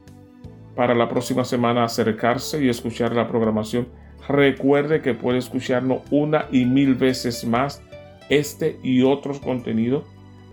para 0.75 0.95
la 0.95 1.09
próxima 1.09 1.45
semana 1.45 1.85
acercarse 1.85 2.65
y 2.65 2.69
escuchar 2.69 3.15
la 3.15 3.29
programación. 3.29 3.89
Recuerde 4.29 5.03
que 5.03 5.15
puede 5.15 5.39
escucharnos 5.39 6.03
una 6.11 6.47
y 6.51 6.65
mil 6.65 6.95
veces 6.95 7.45
más 7.45 7.83
este 8.29 8.79
y 8.83 9.03
otros 9.03 9.41
contenidos 9.41 10.05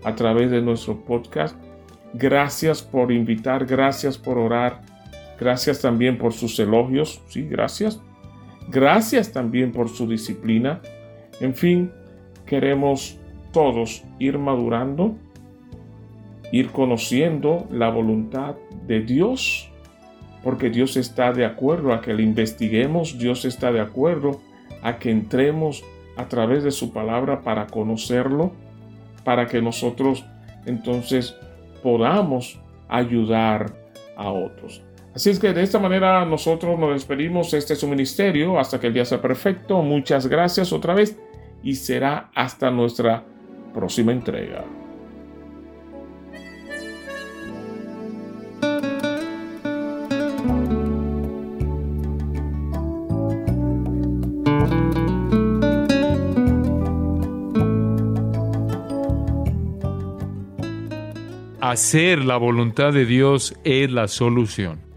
a 0.04 0.14
través 0.14 0.50
de 0.50 0.60
nuestro 0.60 1.04
podcast. 1.04 1.56
Gracias 2.12 2.82
por 2.82 3.12
invitar, 3.12 3.66
gracias 3.66 4.18
por 4.18 4.38
orar, 4.38 4.80
gracias 5.38 5.80
también 5.80 6.18
por 6.18 6.32
sus 6.32 6.58
elogios, 6.58 7.22
sí, 7.28 7.46
gracias. 7.48 8.00
Gracias 8.68 9.32
también 9.32 9.72
por 9.72 9.88
su 9.88 10.06
disciplina. 10.06 10.80
En 11.40 11.54
fin, 11.54 11.90
queremos 12.50 13.16
todos 13.52 14.02
ir 14.18 14.36
madurando, 14.36 15.14
ir 16.50 16.70
conociendo 16.70 17.68
la 17.70 17.90
voluntad 17.90 18.56
de 18.88 19.02
Dios, 19.02 19.70
porque 20.42 20.68
Dios 20.68 20.96
está 20.96 21.32
de 21.32 21.44
acuerdo 21.44 21.92
a 21.92 22.00
que 22.00 22.12
le 22.12 22.24
investiguemos, 22.24 23.16
Dios 23.18 23.44
está 23.44 23.70
de 23.70 23.80
acuerdo 23.80 24.40
a 24.82 24.98
que 24.98 25.12
entremos 25.12 25.84
a 26.16 26.26
través 26.26 26.64
de 26.64 26.72
su 26.72 26.92
palabra 26.92 27.42
para 27.42 27.68
conocerlo, 27.68 28.50
para 29.22 29.46
que 29.46 29.62
nosotros 29.62 30.24
entonces 30.66 31.36
podamos 31.84 32.58
ayudar 32.88 33.72
a 34.16 34.28
otros. 34.32 34.82
Así 35.14 35.30
es 35.30 35.38
que 35.38 35.52
de 35.52 35.62
esta 35.62 35.78
manera 35.78 36.24
nosotros 36.24 36.76
nos 36.80 36.94
despedimos. 36.94 37.54
Este 37.54 37.74
es 37.74 37.78
su 37.78 37.86
ministerio 37.86 38.58
hasta 38.58 38.80
que 38.80 38.88
el 38.88 38.94
día 38.94 39.04
sea 39.04 39.22
perfecto. 39.22 39.82
Muchas 39.82 40.26
gracias 40.26 40.72
otra 40.72 40.94
vez 40.94 41.16
y 41.62 41.74
será 41.74 42.30
hasta 42.34 42.70
nuestra 42.70 43.24
próxima 43.72 44.12
entrega. 44.12 44.64
Hacer 61.60 62.24
la 62.24 62.36
voluntad 62.36 62.92
de 62.92 63.04
Dios 63.04 63.54
es 63.62 63.92
la 63.92 64.08
solución. 64.08 64.80